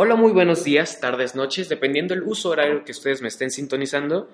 Hola, 0.00 0.14
muy 0.14 0.30
buenos 0.30 0.62
días, 0.62 1.00
tardes, 1.00 1.34
noches, 1.34 1.68
dependiendo 1.68 2.14
del 2.14 2.22
uso 2.22 2.50
horario 2.50 2.84
que 2.84 2.92
ustedes 2.92 3.20
me 3.20 3.26
estén 3.26 3.50
sintonizando. 3.50 4.30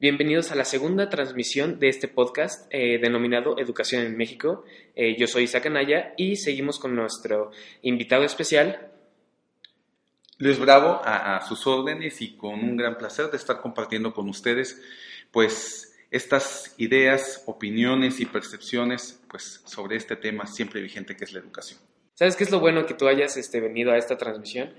Bienvenidos 0.00 0.50
a 0.50 0.56
la 0.56 0.64
segunda 0.64 1.08
transmisión 1.08 1.78
de 1.78 1.88
este 1.88 2.08
podcast 2.08 2.66
eh, 2.70 2.98
denominado 2.98 3.56
Educación 3.56 4.02
en 4.02 4.16
México. 4.16 4.64
Eh, 4.96 5.16
yo 5.16 5.28
soy 5.28 5.44
Isaac 5.44 5.66
Anaya 5.66 6.14
y 6.16 6.34
seguimos 6.34 6.80
con 6.80 6.96
nuestro 6.96 7.52
invitado 7.82 8.24
especial. 8.24 8.90
Luis 10.38 10.58
Bravo, 10.58 11.00
a, 11.04 11.36
a 11.36 11.46
sus 11.46 11.64
órdenes 11.68 12.20
y 12.20 12.36
con 12.36 12.54
un 12.54 12.76
gran 12.76 12.98
placer 12.98 13.30
de 13.30 13.36
estar 13.36 13.60
compartiendo 13.60 14.12
con 14.12 14.28
ustedes, 14.28 14.82
pues, 15.30 15.94
estas 16.10 16.74
ideas, 16.78 17.44
opiniones 17.46 18.18
y 18.18 18.26
percepciones, 18.26 19.22
pues, 19.30 19.62
sobre 19.64 19.94
este 19.94 20.16
tema 20.16 20.48
siempre 20.48 20.80
vigente 20.80 21.16
que 21.16 21.22
es 21.22 21.32
la 21.32 21.38
educación. 21.38 21.78
¿Sabes 22.14 22.34
qué 22.34 22.42
es 22.42 22.50
lo 22.50 22.58
bueno 22.58 22.84
que 22.86 22.94
tú 22.94 23.06
hayas 23.06 23.36
este, 23.36 23.60
venido 23.60 23.92
a 23.92 23.96
esta 23.96 24.18
transmisión? 24.18 24.72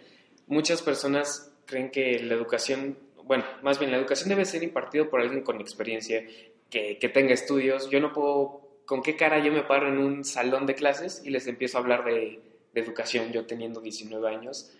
Muchas 0.47 0.81
personas 0.81 1.51
creen 1.65 1.91
que 1.91 2.19
la 2.19 2.35
educación, 2.35 2.97
bueno, 3.23 3.43
más 3.61 3.79
bien 3.79 3.91
la 3.91 3.97
educación 3.97 4.29
debe 4.29 4.45
ser 4.45 4.63
impartida 4.63 5.09
por 5.09 5.21
alguien 5.21 5.43
con 5.43 5.59
experiencia, 5.59 6.25
que, 6.69 6.97
que 6.97 7.09
tenga 7.09 7.33
estudios. 7.33 7.89
Yo 7.89 7.99
no 7.99 8.13
puedo, 8.13 8.61
¿con 8.85 9.01
qué 9.01 9.15
cara 9.15 9.43
yo 9.43 9.51
me 9.51 9.63
paro 9.63 9.87
en 9.87 9.97
un 9.97 10.23
salón 10.23 10.65
de 10.65 10.75
clases 10.75 11.21
y 11.23 11.29
les 11.29 11.47
empiezo 11.47 11.77
a 11.77 11.81
hablar 11.81 12.05
de, 12.05 12.39
de 12.73 12.81
educación, 12.81 13.31
yo 13.31 13.45
teniendo 13.45 13.81
19 13.81 14.27
años? 14.29 14.71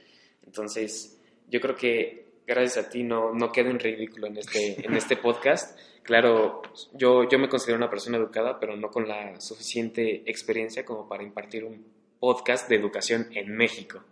Entonces, 0.46 1.20
yo 1.50 1.60
creo 1.62 1.76
que 1.76 2.26
gracias 2.48 2.86
a 2.86 2.90
ti 2.90 3.04
no, 3.04 3.34
no 3.34 3.52
quedo 3.52 3.70
en 3.70 3.80
ridículo 3.80 4.28
en 4.28 4.38
este, 4.38 4.86
en 4.86 4.96
este 4.96 5.18
podcast. 5.18 5.78
Claro, 6.04 6.62
yo, 6.94 7.28
yo 7.28 7.40
me 7.40 7.50
considero 7.50 7.78
una 7.78 7.90
persona 7.90 8.18
educada, 8.18 8.60
pero 8.60 8.76
no 8.76 8.92
con 8.92 9.08
la 9.08 9.40
suficiente 9.42 10.24
experiencia 10.30 10.86
como 10.86 11.08
para 11.08 11.24
impartir 11.24 11.64
un 11.64 11.86
podcast 12.20 12.70
de 12.70 12.76
educación 12.76 13.28
en 13.32 13.56
México. 13.56 14.04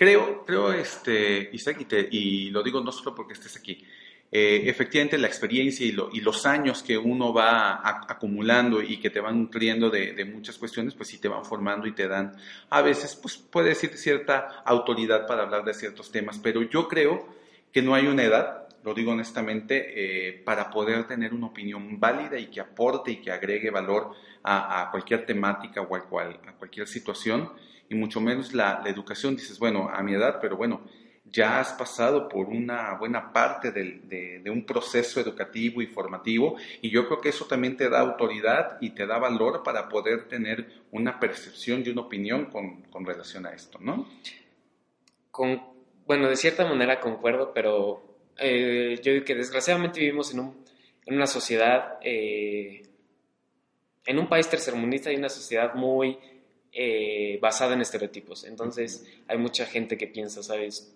Creo, 0.00 0.46
creo 0.46 0.72
este, 0.72 1.50
Isaac, 1.52 1.76
y, 1.80 1.84
te, 1.84 2.08
y 2.10 2.48
lo 2.48 2.62
digo 2.62 2.80
no 2.80 2.90
solo 2.90 3.14
porque 3.14 3.34
estés 3.34 3.54
aquí, 3.58 3.84
eh, 4.32 4.62
efectivamente 4.64 5.18
la 5.18 5.26
experiencia 5.26 5.84
y, 5.84 5.92
lo, 5.92 6.08
y, 6.10 6.22
los 6.22 6.46
años 6.46 6.82
que 6.82 6.96
uno 6.96 7.34
va 7.34 7.72
a, 7.72 8.06
acumulando 8.08 8.80
y 8.80 8.98
que 8.98 9.10
te 9.10 9.20
van 9.20 9.38
nutriendo 9.38 9.90
de, 9.90 10.14
de, 10.14 10.24
muchas 10.24 10.56
cuestiones, 10.56 10.94
pues 10.94 11.10
sí 11.10 11.18
te 11.18 11.28
van 11.28 11.44
formando 11.44 11.86
y 11.86 11.92
te 11.92 12.08
dan, 12.08 12.34
a 12.70 12.80
veces, 12.80 13.14
pues 13.14 13.36
puede 13.36 13.68
decir 13.68 13.90
cierta 13.98 14.62
autoridad 14.64 15.26
para 15.26 15.42
hablar 15.42 15.66
de 15.66 15.74
ciertos 15.74 16.10
temas, 16.10 16.38
pero 16.38 16.62
yo 16.62 16.88
creo 16.88 17.28
que 17.70 17.82
no 17.82 17.94
hay 17.94 18.06
una 18.06 18.22
edad, 18.22 18.68
lo 18.82 18.94
digo 18.94 19.12
honestamente, 19.12 20.28
eh, 20.28 20.42
para 20.46 20.70
poder 20.70 21.06
tener 21.08 21.34
una 21.34 21.48
opinión 21.48 22.00
válida 22.00 22.38
y 22.38 22.46
que 22.46 22.62
aporte 22.62 23.10
y 23.10 23.16
que 23.16 23.32
agregue 23.32 23.68
valor 23.68 24.12
a, 24.44 24.80
a 24.80 24.90
cualquier 24.90 25.26
temática 25.26 25.82
o 25.82 25.94
a, 25.94 26.08
cual, 26.08 26.40
a 26.46 26.54
cualquier 26.54 26.88
situación 26.88 27.52
y 27.90 27.96
mucho 27.96 28.20
menos 28.20 28.54
la, 28.54 28.82
educación. 28.86 29.36
Dices, 29.36 29.58
bueno, 29.58 29.90
a 29.92 30.02
mi 30.02 30.14
edad, 30.14 30.38
pero 30.40 30.56
bueno, 30.56 30.80
ya 31.24 31.60
has 31.60 31.72
pasado 31.72 32.28
por 32.28 32.46
una 32.46 32.94
buena 32.94 33.32
parte 33.32 33.72
de, 33.72 34.00
de, 34.04 34.40
de, 34.42 34.50
un 34.50 34.64
proceso 34.64 35.20
educativo 35.20 35.82
y 35.82 35.86
formativo 35.86 36.56
y 36.80 36.90
yo 36.90 37.06
creo 37.06 37.20
que 37.20 37.28
eso 37.28 37.44
también 37.44 37.76
te 37.76 37.88
da 37.88 38.00
autoridad 38.00 38.78
y 38.80 38.90
te 38.90 39.06
da 39.06 39.18
valor 39.18 39.62
para 39.62 39.88
poder 39.88 40.28
tener 40.28 40.82
una 40.90 41.20
percepción 41.20 41.82
y 41.84 41.90
una 41.90 42.02
opinión 42.02 42.46
con, 42.46 42.82
con 42.82 43.04
relación 43.04 43.44
a 43.46 43.52
esto, 43.52 43.78
¿no? 43.80 44.08
Con, 45.30 45.62
bueno, 46.06 46.28
de 46.28 46.36
cierta 46.36 46.64
manera 46.64 47.00
concuerdo, 47.00 47.52
pero 47.52 48.02
eh, 48.38 49.00
yo 49.02 49.12
digo 49.12 49.24
que 49.24 49.34
desgraciadamente 49.34 50.00
vivimos 50.00 50.32
en, 50.32 50.40
un, 50.40 50.64
en 51.06 51.14
una 51.14 51.26
sociedad, 51.26 51.98
eh, 52.02 52.82
en 54.06 54.18
un 54.18 54.28
país 54.28 54.48
tercermundista 54.48 55.12
y 55.12 55.16
una 55.16 55.28
sociedad 55.28 55.74
muy 55.74 56.18
eh, 56.72 57.38
basada 57.40 57.74
en 57.74 57.80
estereotipos. 57.80 58.44
Entonces, 58.44 59.06
hay 59.26 59.38
mucha 59.38 59.66
gente 59.66 59.98
que 59.98 60.06
piensa, 60.06 60.42
¿sabes? 60.42 60.94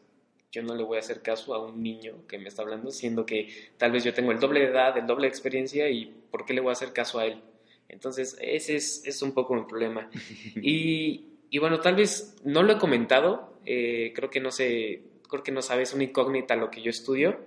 Yo 0.52 0.62
no 0.62 0.74
le 0.74 0.84
voy 0.84 0.98
a 0.98 1.00
hacer 1.00 1.20
caso 1.20 1.54
a 1.54 1.64
un 1.64 1.82
niño 1.82 2.26
que 2.28 2.38
me 2.38 2.48
está 2.48 2.62
hablando, 2.62 2.90
siendo 2.90 3.26
que 3.26 3.48
tal 3.76 3.90
vez 3.90 4.04
yo 4.04 4.14
tengo 4.14 4.30
el 4.30 4.38
doble 4.38 4.60
de 4.60 4.66
edad, 4.66 4.96
el 4.96 5.06
doble 5.06 5.22
de 5.26 5.30
experiencia, 5.30 5.90
y 5.90 6.06
¿por 6.30 6.44
qué 6.44 6.54
le 6.54 6.60
voy 6.60 6.70
a 6.70 6.72
hacer 6.72 6.92
caso 6.92 7.18
a 7.18 7.26
él? 7.26 7.42
Entonces, 7.88 8.36
ese 8.40 8.76
es, 8.76 9.02
es 9.04 9.22
un 9.22 9.32
poco 9.32 9.54
mi 9.54 9.64
problema. 9.64 10.10
Y, 10.62 11.24
y, 11.50 11.58
bueno, 11.58 11.80
tal 11.80 11.96
vez 11.96 12.36
no 12.44 12.62
lo 12.62 12.74
he 12.74 12.78
comentado, 12.78 13.58
eh, 13.66 14.12
creo 14.14 14.30
que 14.30 14.40
no 14.40 14.50
sé, 14.50 15.02
creo 15.28 15.42
que 15.42 15.52
no 15.52 15.62
sabes, 15.62 15.92
una 15.92 16.04
incógnita 16.04 16.56
lo 16.56 16.70
que 16.70 16.82
yo 16.82 16.90
estudio. 16.90 17.38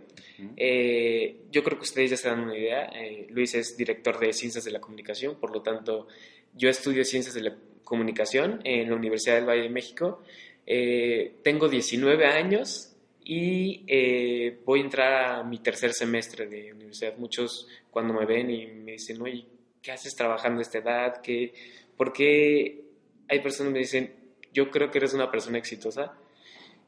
Eh, 0.55 1.43
yo 1.51 1.63
creo 1.63 1.77
que 1.77 1.83
ustedes 1.83 2.11
ya 2.11 2.17
se 2.17 2.29
dan 2.29 2.41
una 2.41 2.57
idea. 2.57 2.85
Eh, 2.93 3.27
Luis 3.29 3.55
es 3.55 3.77
director 3.77 4.19
de 4.19 4.33
Ciencias 4.33 4.65
de 4.65 4.71
la 4.71 4.79
Comunicación, 4.79 5.35
por 5.39 5.51
lo 5.51 5.61
tanto, 5.61 6.07
yo 6.53 6.69
estudio 6.69 7.03
Ciencias 7.03 7.33
de 7.33 7.41
la 7.41 7.55
Comunicación 7.87 8.59
en 8.65 8.89
la 8.89 8.95
Universidad 8.95 9.35
del 9.35 9.45
Valle 9.45 9.63
de 9.63 9.69
México. 9.69 10.21
Eh, 10.65 11.35
tengo 11.41 11.69
19 11.69 12.25
años 12.25 12.93
y 13.23 13.83
eh, 13.87 14.59
voy 14.65 14.81
a 14.81 14.83
entrar 14.83 15.39
a 15.39 15.43
mi 15.43 15.59
tercer 15.59 15.93
semestre 15.93 16.47
de 16.47 16.73
universidad. 16.73 17.17
Muchos 17.17 17.67
cuando 17.89 18.13
me 18.13 18.25
ven 18.25 18.49
y 18.49 18.67
me 18.67 18.93
dicen, 18.93 19.21
oye, 19.21 19.45
¿qué 19.81 19.93
haces 19.93 20.15
trabajando 20.15 20.59
a 20.59 20.63
esta 20.63 20.79
edad? 20.79 21.21
¿Qué, 21.21 21.53
¿Por 21.95 22.11
qué 22.11 22.83
hay 23.29 23.39
personas 23.39 23.69
que 23.69 23.73
me 23.73 23.79
dicen, 23.79 24.13
yo 24.51 24.69
creo 24.69 24.91
que 24.91 24.97
eres 24.97 25.13
una 25.13 25.31
persona 25.31 25.57
exitosa? 25.57 26.13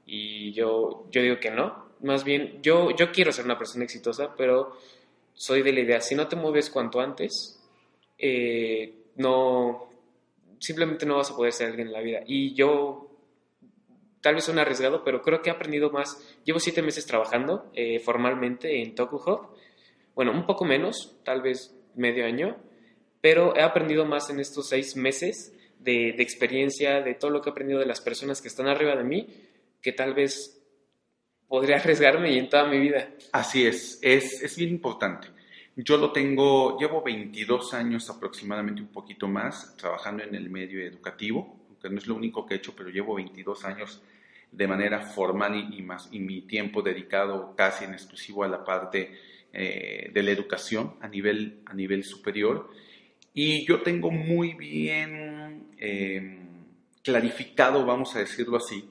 Y 0.05 0.51
yo, 0.51 1.07
yo 1.11 1.21
digo 1.21 1.39
que 1.39 1.51
no. 1.51 1.89
Más 2.01 2.25
bien, 2.25 2.59
yo, 2.61 2.91
yo 2.95 3.11
quiero 3.11 3.31
ser 3.31 3.45
una 3.45 3.57
persona 3.57 3.85
exitosa, 3.85 4.35
pero 4.35 4.77
soy 5.33 5.61
de 5.61 5.71
la 5.71 5.79
idea, 5.79 6.01
si 6.01 6.15
no 6.15 6.27
te 6.27 6.35
mueves 6.35 6.69
cuanto 6.69 6.99
antes, 6.99 7.57
eh, 8.17 8.93
no, 9.15 9.88
simplemente 10.59 11.05
no 11.05 11.17
vas 11.17 11.31
a 11.31 11.35
poder 11.35 11.53
ser 11.53 11.69
alguien 11.69 11.87
en 11.87 11.93
la 11.93 12.01
vida. 12.01 12.21
Y 12.25 12.53
yo, 12.53 13.09
tal 14.21 14.35
vez 14.35 14.43
suena 14.43 14.61
arriesgado, 14.61 15.03
pero 15.03 15.21
creo 15.21 15.41
que 15.41 15.49
he 15.49 15.53
aprendido 15.53 15.89
más. 15.89 16.21
Llevo 16.43 16.59
siete 16.59 16.81
meses 16.81 17.05
trabajando 17.05 17.71
eh, 17.73 17.99
formalmente 17.99 18.81
en 18.81 18.95
Tokuhub. 18.95 19.49
Bueno, 20.15 20.31
un 20.31 20.45
poco 20.45 20.65
menos, 20.65 21.17
tal 21.23 21.41
vez 21.41 21.75
medio 21.95 22.25
año, 22.25 22.57
pero 23.21 23.55
he 23.55 23.61
aprendido 23.61 24.05
más 24.05 24.29
en 24.29 24.39
estos 24.39 24.67
seis 24.69 24.95
meses 24.95 25.53
de, 25.79 26.13
de 26.13 26.23
experiencia, 26.23 27.01
de 27.01 27.15
todo 27.15 27.31
lo 27.31 27.41
que 27.41 27.49
he 27.49 27.51
aprendido 27.51 27.79
de 27.79 27.85
las 27.85 28.01
personas 28.01 28.41
que 28.41 28.47
están 28.47 28.67
arriba 28.67 28.95
de 28.95 29.03
mí, 29.03 29.27
que 29.81 29.93
tal 29.93 30.13
vez 30.13 30.61
podría 31.47 31.75
arriesgarme 31.79 32.31
y 32.31 32.37
en 32.37 32.49
toda 32.49 32.65
mi 32.67 32.79
vida. 32.79 33.09
Así 33.31 33.65
es, 33.65 33.99
es, 34.01 34.41
es 34.41 34.57
bien 34.57 34.69
importante. 34.71 35.27
Yo 35.81 35.95
lo 35.95 36.11
tengo, 36.11 36.77
llevo 36.77 37.01
22 37.01 37.73
años 37.73 38.09
aproximadamente, 38.09 38.81
un 38.81 38.89
poquito 38.89 39.29
más, 39.29 39.77
trabajando 39.77 40.23
en 40.23 40.35
el 40.35 40.49
medio 40.49 40.81
educativo, 40.81 41.57
aunque 41.69 41.89
no 41.89 41.99
es 41.99 42.05
lo 42.05 42.15
único 42.15 42.45
que 42.45 42.55
he 42.55 42.57
hecho, 42.57 42.75
pero 42.75 42.89
llevo 42.89 43.15
22 43.15 43.63
años 43.63 44.03
de 44.51 44.67
manera 44.67 44.99
formal 44.99 45.55
y, 45.55 45.77
y 45.77 45.81
más, 45.81 46.09
y 46.11 46.19
mi 46.19 46.41
tiempo 46.41 46.81
dedicado 46.81 47.55
casi 47.55 47.85
en 47.85 47.93
exclusivo 47.93 48.43
a 48.43 48.49
la 48.49 48.65
parte 48.65 49.17
eh, 49.53 50.11
de 50.13 50.21
la 50.21 50.31
educación 50.31 50.95
a 50.99 51.07
nivel, 51.07 51.61
a 51.65 51.73
nivel 51.73 52.03
superior. 52.03 52.69
Y 53.33 53.65
yo 53.65 53.81
tengo 53.81 54.11
muy 54.11 54.55
bien 54.55 55.69
eh, 55.77 56.39
clarificado, 57.01 57.85
vamos 57.85 58.17
a 58.17 58.19
decirlo 58.19 58.57
así, 58.57 58.83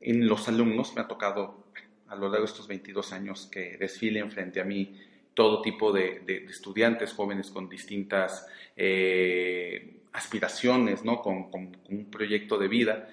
en 0.00 0.26
los 0.26 0.48
alumnos, 0.48 0.92
me 0.96 1.02
ha 1.02 1.06
tocado 1.06 1.66
a 2.08 2.16
lo 2.16 2.22
largo 2.22 2.46
de 2.46 2.50
estos 2.50 2.66
22 2.66 3.12
años 3.12 3.46
que 3.46 3.76
desfilen 3.76 4.32
frente 4.32 4.60
a 4.60 4.64
mí 4.64 5.05
todo 5.36 5.60
tipo 5.60 5.92
de, 5.92 6.46
estudiantes 6.48 7.12
jóvenes 7.12 7.50
con 7.50 7.68
distintas 7.68 8.48
eh, 8.74 10.00
aspiraciones, 10.14 11.04
¿no? 11.04 11.20
Con, 11.20 11.50
un 11.90 12.10
proyecto 12.10 12.56
de 12.56 12.68
vida. 12.68 13.08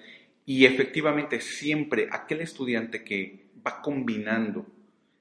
Y 0.46 0.64
efectivamente 0.64 1.40
siempre 1.42 2.08
aquel 2.10 2.40
estudiante 2.40 3.04
que 3.04 3.50
va 3.64 3.82
combinando 3.82 4.66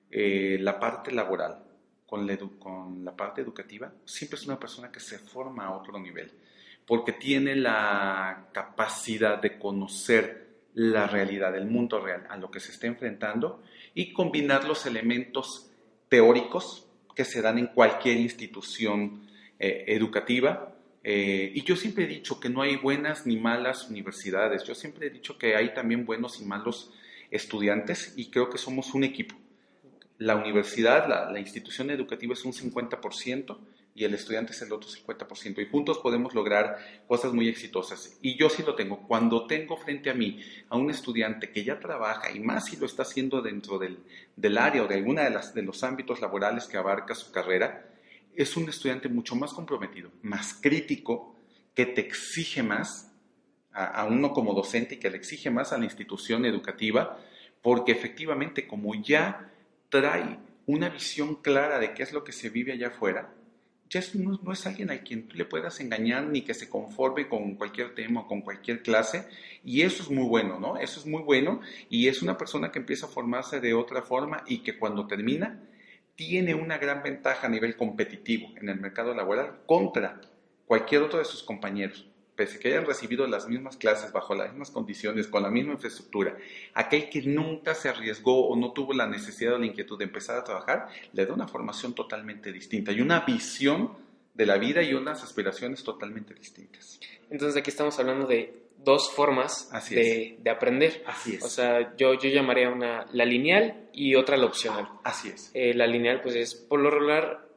eh, 0.09 0.57
la 0.61 0.79
parte 0.79 1.11
laboral 1.11 1.61
con 2.05 2.25
la, 2.25 2.37
con 2.37 3.03
la 3.03 3.13
parte 3.13 3.41
educativa, 3.41 3.91
siempre 4.05 4.39
es 4.39 4.45
una 4.45 4.57
persona 4.57 4.89
que 4.89 5.01
se 5.01 5.19
forma 5.19 5.65
a 5.65 5.75
otro 5.75 5.99
nivel, 5.99 6.31
porque 6.87 7.11
tiene 7.11 7.53
la 7.55 8.47
capacidad 8.53 9.41
de 9.41 9.59
conocer 9.59 10.47
la 10.75 11.07
realidad, 11.07 11.51
del 11.51 11.65
mundo 11.65 11.99
real, 11.99 12.25
a 12.29 12.37
lo 12.37 12.49
que 12.49 12.61
se 12.61 12.71
está 12.71 12.87
enfrentando 12.87 13.61
y 13.93 14.13
combinar 14.13 14.63
los 14.63 14.85
elementos 14.85 15.69
teóricos 16.07 16.87
que 17.15 17.25
se 17.25 17.41
dan 17.41 17.57
en 17.57 17.67
cualquier 17.67 18.17
institución 18.17 19.27
eh, 19.59 19.85
educativa. 19.87 20.75
Eh, 21.03 21.51
y 21.53 21.63
yo 21.63 21.75
siempre 21.75 22.05
he 22.05 22.07
dicho 22.07 22.39
que 22.39 22.49
no 22.49 22.61
hay 22.61 22.77
buenas 22.77 23.25
ni 23.25 23.37
malas 23.37 23.89
universidades, 23.89 24.63
yo 24.63 24.73
siempre 24.73 25.07
he 25.07 25.09
dicho 25.09 25.37
que 25.37 25.55
hay 25.55 25.73
también 25.73 26.05
buenos 26.05 26.39
y 26.39 26.45
malos 26.45 26.93
estudiantes 27.29 28.13
y 28.15 28.29
creo 28.29 28.49
que 28.49 28.57
somos 28.57 28.93
un 28.93 29.03
equipo. 29.03 29.35
La 30.17 30.35
universidad, 30.35 31.09
la, 31.09 31.29
la 31.29 31.39
institución 31.39 31.89
educativa 31.89 32.33
es 32.33 32.45
un 32.45 32.53
50% 32.53 33.57
y 33.95 34.05
el 34.05 34.13
estudiante 34.13 34.53
es 34.53 34.61
el 34.61 34.71
otro 34.71 34.89
50%. 34.89 35.61
Y 35.61 35.69
juntos 35.69 35.99
podemos 35.99 36.33
lograr 36.33 36.77
cosas 37.07 37.33
muy 37.33 37.47
exitosas. 37.47 38.17
Y 38.21 38.37
yo 38.37 38.49
sí 38.49 38.63
lo 38.63 38.75
tengo. 38.75 39.07
Cuando 39.07 39.45
tengo 39.45 39.77
frente 39.77 40.09
a 40.09 40.13
mí 40.13 40.39
a 40.69 40.77
un 40.77 40.89
estudiante 40.89 41.51
que 41.51 41.63
ya 41.63 41.79
trabaja, 41.79 42.31
y 42.31 42.39
más 42.39 42.65
si 42.65 42.77
lo 42.77 42.85
está 42.85 43.03
haciendo 43.03 43.41
dentro 43.41 43.77
del, 43.77 43.99
del 44.35 44.57
área 44.57 44.83
o 44.83 44.87
de 44.87 44.95
alguna 44.95 45.23
de, 45.23 45.29
las, 45.29 45.53
de 45.53 45.61
los 45.61 45.83
ámbitos 45.83 46.21
laborales 46.21 46.65
que 46.65 46.77
abarca 46.77 47.13
su 47.13 47.31
carrera, 47.31 47.89
es 48.35 48.57
un 48.57 48.67
estudiante 48.67 49.09
mucho 49.09 49.35
más 49.35 49.53
comprometido, 49.53 50.11
más 50.23 50.55
crítico, 50.55 51.35
que 51.75 51.85
te 51.85 52.01
exige 52.01 52.63
más 52.63 53.11
a, 53.71 53.85
a 53.85 54.05
uno 54.05 54.33
como 54.33 54.53
docente 54.53 54.95
y 54.95 54.97
que 54.99 55.09
le 55.09 55.17
exige 55.17 55.51
más 55.51 55.71
a 55.71 55.77
la 55.77 55.85
institución 55.85 56.45
educativa 56.45 57.19
porque 57.63 57.93
efectivamente 57.93 58.67
como 58.67 58.93
ya 58.93 59.49
trae 59.89 60.37
una 60.67 60.89
visión 60.89 61.35
clara 61.35 61.79
de 61.79 61.93
qué 61.93 62.03
es 62.03 62.13
lo 62.13 62.23
que 62.23 62.33
se 62.33 62.49
vive 62.49 62.73
allá 62.73 62.89
afuera, 62.89 63.33
no, 64.15 64.39
no, 64.41 64.51
es 64.51 64.65
alguien 64.65 64.91
a 64.91 64.97
quien 64.99 65.27
tú 65.27 65.37
le 65.37 65.45
puedas 65.45 65.79
engañar 65.79 66.23
ni 66.25 66.41
que 66.41 66.53
se 66.53 66.69
conforme 66.69 67.27
con 67.27 67.55
cualquier 67.55 67.93
tema 67.93 68.21
o 68.21 68.27
con 68.27 68.41
cualquier 68.41 68.81
clase. 68.81 69.27
Y 69.63 69.81
eso 69.81 70.03
es 70.03 70.09
muy 70.09 70.27
bueno, 70.27 70.59
¿no? 70.59 70.77
Eso 70.77 70.99
es 70.99 71.05
muy 71.05 71.21
bueno 71.21 71.61
y 71.89 72.07
es 72.07 72.21
una 72.21 72.37
persona 72.37 72.71
que 72.71 72.79
empieza 72.79 73.05
a 73.05 73.09
formarse 73.09 73.59
de 73.59 73.73
otra 73.73 74.01
forma 74.01 74.43
y 74.47 74.59
que 74.59 74.77
cuando 74.77 75.07
termina 75.07 75.61
tiene 76.15 76.53
una 76.53 76.77
gran 76.77 77.03
ventaja 77.03 77.47
a 77.47 77.49
nivel 77.49 77.75
competitivo 77.75 78.49
en 78.55 78.69
el 78.69 78.79
mercado 78.79 79.13
laboral 79.13 79.59
contra 79.65 80.21
cualquier 80.65 81.01
otro 81.01 81.19
de 81.19 81.25
sus 81.25 81.43
compañeros 81.43 82.07
pese 82.35 82.57
a 82.57 82.59
que 82.59 82.67
hayan 82.69 82.85
recibido 82.85 83.27
las 83.27 83.47
mismas 83.47 83.77
clases 83.77 84.11
bajo 84.11 84.35
las 84.35 84.49
mismas 84.49 84.71
condiciones, 84.71 85.27
con 85.27 85.43
la 85.43 85.49
misma 85.49 85.73
infraestructura, 85.73 86.37
aquel 86.73 87.09
que 87.09 87.21
nunca 87.21 87.75
se 87.75 87.89
arriesgó 87.89 88.47
o 88.47 88.55
no 88.55 88.71
tuvo 88.71 88.93
la 88.93 89.07
necesidad 89.07 89.53
o 89.53 89.59
la 89.59 89.65
inquietud 89.65 89.97
de 89.97 90.05
empezar 90.05 90.37
a 90.37 90.43
trabajar, 90.43 90.87
le 91.13 91.25
da 91.25 91.33
una 91.33 91.47
formación 91.47 91.93
totalmente 91.93 92.51
distinta 92.51 92.91
y 92.91 93.01
una 93.01 93.21
visión 93.21 93.91
de 94.33 94.45
la 94.45 94.57
vida 94.57 94.81
y 94.81 94.93
unas 94.93 95.23
aspiraciones 95.23 95.83
totalmente 95.83 96.33
distintas. 96.33 96.99
Entonces 97.29 97.59
aquí 97.59 97.69
estamos 97.69 97.97
hablando 97.99 98.25
de 98.25 98.63
dos 98.83 99.11
formas 99.11 99.69
de, 99.89 100.37
aprender. 100.49 101.03
Así 101.07 101.35
es. 101.35 101.43
O 101.43 101.49
sea, 101.49 101.95
yo, 101.95 102.13
yo 102.15 102.29
llamaría 102.29 102.69
una 102.69 103.05
la 103.13 103.25
lineal 103.25 103.89
y 103.93 104.15
otra 104.15 104.37
la 104.37 104.45
opcional. 104.45 104.89
Así 105.03 105.29
es. 105.29 105.51
Eh, 105.53 105.73
la 105.73 105.87
lineal 105.87 106.21
pues 106.21 106.35
es 106.35 106.55
por 106.55 106.79
lo 106.79 106.89
regular 106.89 107.47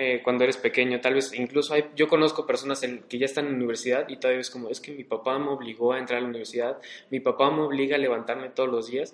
eh, 0.00 0.20
cuando 0.22 0.44
eres 0.44 0.56
pequeño. 0.56 1.00
Tal 1.00 1.14
vez 1.14 1.32
incluso 1.34 1.74
hay, 1.74 1.86
yo 1.96 2.06
conozco 2.06 2.46
personas 2.46 2.80
que 3.08 3.18
ya 3.18 3.26
están 3.26 3.46
en 3.46 3.52
la 3.52 3.56
universidad 3.56 4.08
y 4.08 4.16
todavía 4.16 4.40
es 4.40 4.48
como, 4.48 4.68
es 4.68 4.80
que 4.80 4.92
mi 4.92 5.02
papá 5.02 5.36
me 5.40 5.48
obligó 5.48 5.92
a 5.92 5.98
entrar 5.98 6.18
a 6.18 6.20
la 6.20 6.28
universidad, 6.28 6.78
mi 7.10 7.18
papá 7.18 7.50
me 7.50 7.62
obliga 7.62 7.96
a 7.96 7.98
levantarme 7.98 8.48
todos 8.50 8.68
los 8.68 8.86
días. 8.88 9.12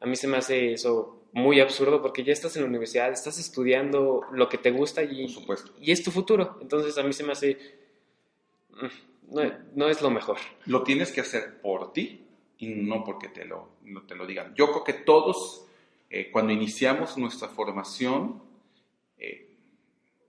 A 0.00 0.06
mí 0.06 0.16
se 0.16 0.26
me 0.26 0.36
hace 0.36 0.72
eso 0.72 1.22
muy 1.32 1.60
absurdo 1.60 2.02
porque 2.02 2.24
ya 2.24 2.32
estás 2.32 2.56
en 2.56 2.62
la 2.62 2.68
universidad, 2.68 3.12
estás 3.12 3.38
estudiando 3.38 4.22
lo 4.32 4.48
que 4.48 4.58
te 4.58 4.72
gusta 4.72 5.04
y, 5.04 5.32
y 5.80 5.92
es 5.92 6.02
tu 6.02 6.10
futuro. 6.10 6.58
Entonces 6.60 6.98
a 6.98 7.04
mí 7.04 7.12
se 7.12 7.22
me 7.22 7.30
hace... 7.30 7.56
Mm, 8.70 9.36
no, 9.76 9.88
es 9.88 10.02
lo 10.02 10.10
mejor. 10.10 10.38
Lo 10.64 10.82
tienes 10.82 11.12
que 11.12 11.20
hacer 11.20 11.60
por 11.60 11.92
ti 11.92 12.26
y 12.58 12.66
no 12.66 13.04
porque 13.04 13.28
te 13.28 13.44
lo, 13.44 13.68
no 13.84 14.02
te 14.02 14.16
lo 14.16 14.26
digan. 14.26 14.56
Yo 14.56 14.72
creo 14.72 14.82
que 14.82 14.92
todos, 14.92 15.66
eh, 16.10 16.32
cuando 16.32 16.52
iniciamos 16.52 17.16
nuestra 17.16 17.48
formación, 17.48 18.42
eh, 19.18 19.45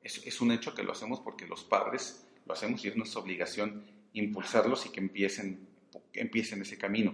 es, 0.08 0.42
un 0.42 0.52
hecho 0.52 0.74
que 0.74 0.84
lo 0.84 0.92
hacemos 0.92 1.20
porque 1.20 1.46
los 1.46 1.64
padres 1.64 2.26
lo 2.46 2.54
hacemos 2.54 2.84
y 2.84 2.88
es 2.88 2.96
nuestra 2.96 3.22
obligación 3.22 3.86
impulsarlos 4.14 4.86
y 4.86 4.90
que 4.90 5.00
empiecen, 5.00 5.68
empiecen 6.14 6.62
ese 6.62 6.78
camino. 6.78 7.14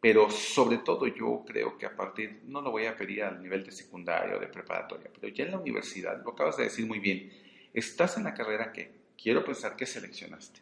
Pero 0.00 0.30
sobre 0.30 0.78
todo 0.78 1.06
yo 1.06 1.44
creo 1.46 1.78
que 1.78 1.86
a 1.86 1.96
partir, 1.96 2.42
no 2.44 2.60
lo 2.60 2.70
voy 2.70 2.86
a 2.86 2.96
pedir 2.96 3.24
al 3.24 3.42
nivel 3.42 3.64
de 3.64 3.72
secundaria 3.72 4.36
o 4.36 4.40
de 4.40 4.46
preparatoria, 4.46 5.10
pero 5.12 5.32
ya 5.32 5.44
en 5.44 5.52
la 5.52 5.58
universidad, 5.58 6.22
lo 6.22 6.32
acabas 6.32 6.58
de 6.58 6.64
decir 6.64 6.86
muy 6.86 6.98
bien, 6.98 7.32
estás 7.72 8.16
en 8.18 8.24
la 8.24 8.34
carrera 8.34 8.72
que 8.72 8.92
quiero 9.20 9.42
pensar 9.42 9.74
que 9.74 9.86
seleccionaste, 9.86 10.60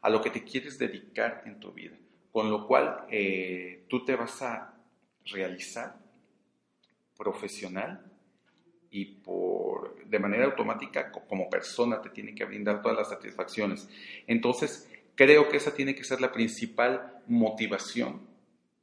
a 0.00 0.10
lo 0.10 0.20
que 0.20 0.30
te 0.30 0.42
quieres 0.42 0.78
dedicar 0.78 1.44
en 1.46 1.60
tu 1.60 1.72
vida, 1.72 1.96
con 2.32 2.50
lo 2.50 2.66
cual 2.66 3.06
eh, 3.08 3.84
tú 3.88 4.04
te 4.04 4.16
vas 4.16 4.42
a 4.42 4.74
realizar 5.26 5.96
profesional 7.16 8.11
y 8.92 9.06
por, 9.06 10.04
de 10.04 10.18
manera 10.18 10.44
automática 10.44 11.10
como 11.10 11.48
persona 11.48 12.00
te 12.02 12.10
tiene 12.10 12.34
que 12.34 12.44
brindar 12.44 12.82
todas 12.82 12.98
las 12.98 13.08
satisfacciones. 13.08 13.88
Entonces, 14.26 14.88
creo 15.14 15.48
que 15.48 15.56
esa 15.56 15.74
tiene 15.74 15.94
que 15.94 16.04
ser 16.04 16.20
la 16.20 16.30
principal 16.30 17.22
motivación, 17.26 18.20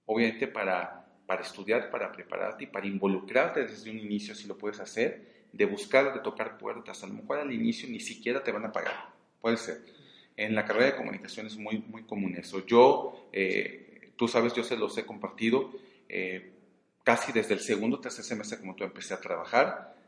obviamente, 0.08 0.48
para, 0.48 1.06
para 1.28 1.44
estudiar, 1.44 1.92
para 1.92 2.12
prepararte 2.12 2.64
y 2.64 2.68
para 2.68 2.88
involucrarte 2.88 3.66
desde 3.66 3.92
un 3.92 4.00
inicio, 4.00 4.34
si 4.34 4.48
lo 4.48 4.58
puedes 4.58 4.80
hacer, 4.80 5.46
de 5.54 5.66
buscar, 5.66 6.12
de 6.12 6.22
tocar 6.22 6.58
puertas. 6.58 7.04
A 7.04 7.08
lo 7.08 7.14
mejor 7.14 7.38
al 7.38 7.54
inicio 7.54 7.88
ni 7.88 8.00
siquiera 8.00 8.44
te 8.44 8.52
van 8.52 8.66
a 8.66 8.72
pagar, 8.72 9.12
puede 9.40 9.58
ser. 9.58 9.82
En 10.36 10.56
la 10.56 10.66
carrera 10.66 10.88
de 10.88 10.96
comunicación 10.96 11.46
es 11.46 11.56
muy, 11.56 11.84
muy 11.88 12.04
común 12.04 12.36
eso. 12.36 12.66
Yo, 12.66 13.30
eh, 13.32 14.12
tú 14.16 14.28
sabes, 14.28 14.54
yo 14.54 14.64
se 14.64 14.76
los 14.76 14.98
he 14.98 15.06
compartido. 15.06 15.72
Eh, 16.08 16.54
casi 17.04 17.32
desde 17.32 17.54
el 17.54 17.60
segundo, 17.60 18.00
tercer 18.00 18.26
semestre 18.26 18.58
como 18.58 18.76
tú 18.76 18.84
empecé 18.84 19.14
a 19.14 19.20
trabajar, 19.20 19.99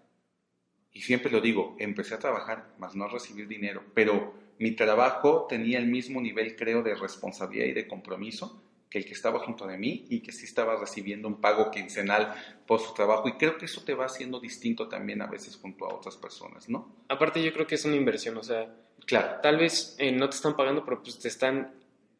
y 0.93 1.01
siempre 1.01 1.31
lo 1.31 1.41
digo, 1.41 1.75
empecé 1.79 2.15
a 2.15 2.19
trabajar, 2.19 2.73
más 2.77 2.95
no 2.95 3.05
a 3.05 3.09
recibir 3.09 3.47
dinero, 3.47 3.83
pero 3.93 4.33
mi 4.59 4.71
trabajo 4.71 5.47
tenía 5.49 5.79
el 5.79 5.87
mismo 5.87 6.21
nivel, 6.21 6.55
creo, 6.55 6.83
de 6.83 6.95
responsabilidad 6.95 7.65
y 7.65 7.73
de 7.73 7.87
compromiso 7.87 8.61
que 8.89 8.99
el 8.99 9.05
que 9.05 9.13
estaba 9.13 9.39
junto 9.39 9.65
de 9.65 9.77
mí 9.77 10.05
y 10.09 10.19
que 10.19 10.33
sí 10.33 10.43
estaba 10.43 10.75
recibiendo 10.75 11.29
un 11.29 11.39
pago 11.39 11.71
quincenal 11.71 12.35
por 12.67 12.81
su 12.81 12.93
trabajo. 12.93 13.29
Y 13.29 13.33
creo 13.33 13.57
que 13.57 13.65
eso 13.65 13.83
te 13.85 13.93
va 13.93 14.05
haciendo 14.05 14.41
distinto 14.41 14.89
también 14.89 15.21
a 15.21 15.27
veces 15.27 15.55
junto 15.55 15.85
a 15.85 15.95
otras 15.95 16.17
personas, 16.17 16.67
¿no? 16.67 16.93
Aparte 17.07 17.41
yo 17.41 17.53
creo 17.53 17.65
que 17.65 17.75
es 17.75 17.85
una 17.85 17.95
inversión, 17.95 18.37
o 18.37 18.43
sea, 18.43 18.75
claro. 19.07 19.39
tal 19.41 19.57
vez 19.57 19.95
eh, 19.97 20.11
no 20.11 20.29
te 20.29 20.35
están 20.35 20.57
pagando, 20.57 20.83
pero 20.83 21.01
pues 21.01 21.17
te 21.17 21.29
están 21.29 21.73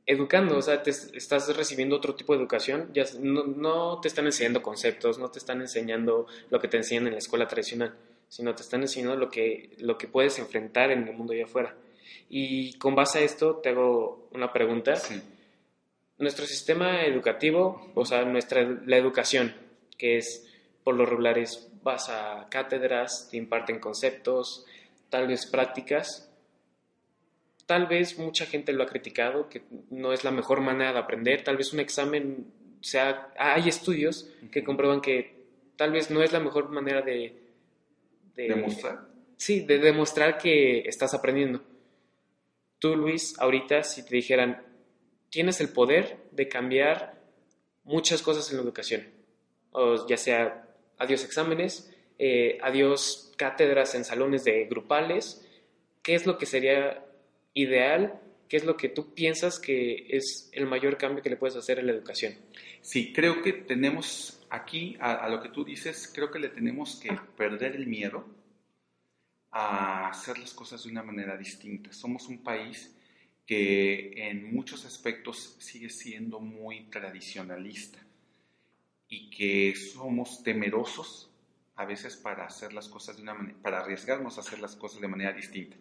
educando, 0.05 0.57
o 0.57 0.61
sea, 0.61 0.81
te 0.81 0.91
estás 0.91 1.55
recibiendo 1.55 1.97
otro 1.97 2.15
tipo 2.15 2.33
de 2.33 2.39
educación, 2.39 2.89
ya 2.93 3.03
no, 3.19 3.43
no 3.43 3.99
te 3.99 4.07
están 4.07 4.25
enseñando 4.25 4.63
conceptos, 4.63 5.19
no 5.19 5.29
te 5.29 5.39
están 5.39 5.59
enseñando 5.59 6.25
lo 6.49 6.59
que 6.61 6.69
te 6.69 6.77
enseñan 6.77 7.07
en 7.07 7.13
la 7.13 7.19
escuela 7.19 7.49
tradicional 7.49 7.95
sino 8.31 8.55
te 8.55 8.61
están 8.61 8.81
enseñando 8.81 9.17
lo 9.17 9.29
que, 9.29 9.71
lo 9.79 9.97
que 9.97 10.07
puedes 10.07 10.39
enfrentar 10.39 10.89
en 10.89 11.05
el 11.05 11.13
mundo 11.13 11.33
allá 11.33 11.43
afuera. 11.43 11.75
Y 12.29 12.77
con 12.77 12.95
base 12.95 13.19
a 13.19 13.23
esto 13.23 13.57
te 13.57 13.67
hago 13.67 14.29
una 14.31 14.53
pregunta. 14.53 14.93
Nuestro 16.17 16.45
sistema 16.45 17.03
educativo, 17.03 17.91
o 17.93 18.05
sea, 18.05 18.23
nuestra, 18.23 18.63
la 18.85 18.95
educación, 18.95 19.53
que 19.97 20.15
es 20.15 20.47
por 20.85 20.95
lo 20.95 21.05
regular 21.05 21.37
es, 21.37 21.69
vas 21.83 22.07
a 22.09 22.47
cátedras, 22.49 23.27
te 23.29 23.35
imparten 23.35 23.79
conceptos, 23.79 24.65
tal 25.09 25.27
vez 25.27 25.45
prácticas. 25.45 26.31
Tal 27.65 27.85
vez 27.85 28.17
mucha 28.17 28.45
gente 28.45 28.71
lo 28.71 28.83
ha 28.83 28.87
criticado, 28.87 29.49
que 29.49 29.63
no 29.89 30.13
es 30.13 30.23
la 30.23 30.31
mejor 30.31 30.61
manera 30.61 30.93
de 30.93 30.99
aprender. 30.99 31.43
Tal 31.43 31.57
vez 31.57 31.73
un 31.73 31.81
examen, 31.81 32.45
sea, 32.79 33.33
hay 33.37 33.67
estudios 33.67 34.29
que 34.53 34.63
comprueban 34.63 35.01
que 35.01 35.35
tal 35.75 35.91
vez 35.91 36.09
no 36.09 36.23
es 36.23 36.31
la 36.31 36.39
mejor 36.39 36.69
manera 36.69 37.01
de, 37.01 37.40
demostrar. 38.35 39.07
Sí, 39.37 39.61
de 39.61 39.79
demostrar 39.79 40.37
que 40.37 40.81
estás 40.81 41.13
aprendiendo. 41.13 41.63
Tú, 42.79 42.95
Luis, 42.95 43.35
ahorita 43.39 43.83
si 43.83 44.05
te 44.05 44.15
dijeran, 44.15 44.63
tienes 45.29 45.61
el 45.61 45.69
poder 45.69 46.17
de 46.31 46.47
cambiar 46.47 47.19
muchas 47.83 48.21
cosas 48.21 48.49
en 48.51 48.57
la 48.57 48.63
educación, 48.63 49.07
o 49.71 50.07
ya 50.07 50.17
sea 50.17 50.67
adiós 50.97 51.23
exámenes, 51.23 51.91
eh, 52.19 52.59
adiós 52.61 53.31
cátedras 53.37 53.95
en 53.95 54.05
salones 54.05 54.43
de 54.43 54.65
grupales, 54.65 55.47
¿qué 56.03 56.13
es 56.13 56.27
lo 56.27 56.37
que 56.37 56.45
sería 56.45 57.05
ideal? 57.53 58.19
¿Qué 58.47 58.57
es 58.57 58.65
lo 58.65 58.75
que 58.75 58.89
tú 58.89 59.13
piensas 59.13 59.59
que 59.59 60.07
es 60.09 60.49
el 60.51 60.65
mayor 60.65 60.97
cambio 60.97 61.23
que 61.23 61.29
le 61.29 61.37
puedes 61.37 61.55
hacer 61.55 61.79
a 61.79 61.83
la 61.83 61.93
educación? 61.93 62.35
Sí, 62.81 63.13
creo 63.13 63.41
que 63.41 63.53
tenemos 63.53 64.40
aquí, 64.51 64.97
a, 64.99 65.27
lo 65.29 65.41
que 65.41 65.49
tú 65.49 65.63
dices, 65.63 66.11
creo 66.13 66.29
que 66.29 66.39
le 66.39 66.49
tenemos 66.49 66.97
que 66.97 67.13
perder 67.37 67.75
el 67.75 67.87
miedo 67.87 68.25
a 69.49 70.09
hacer 70.09 70.37
las 70.37 70.53
cosas 70.53 70.83
de 70.83 70.91
una 70.91 71.03
manera 71.03 71.37
distinta. 71.37 71.91
Somos 71.93 72.27
un 72.27 72.43
país 72.43 72.95
que 73.45 74.13
en 74.29 74.53
muchos 74.53 74.85
aspectos 74.85 75.55
sigue 75.59 75.89
siendo 75.89 76.39
muy 76.39 76.83
tradicionalista 76.89 77.99
y 79.07 79.29
que 79.29 79.75
somos 79.75 80.43
temerosos 80.43 81.31
a 81.75 81.85
veces 81.85 82.15
para 82.17 82.45
hacer 82.45 82.73
las 82.73 82.87
cosas 82.87 83.15
de 83.15 83.23
una 83.23 83.33
manera, 83.33 83.57
para 83.61 83.79
arriesgarnos 83.79 84.37
a 84.37 84.41
hacer 84.41 84.59
las 84.59 84.75
cosas 84.75 85.01
de 85.01 85.07
manera 85.07 85.33
distinta. 85.33 85.77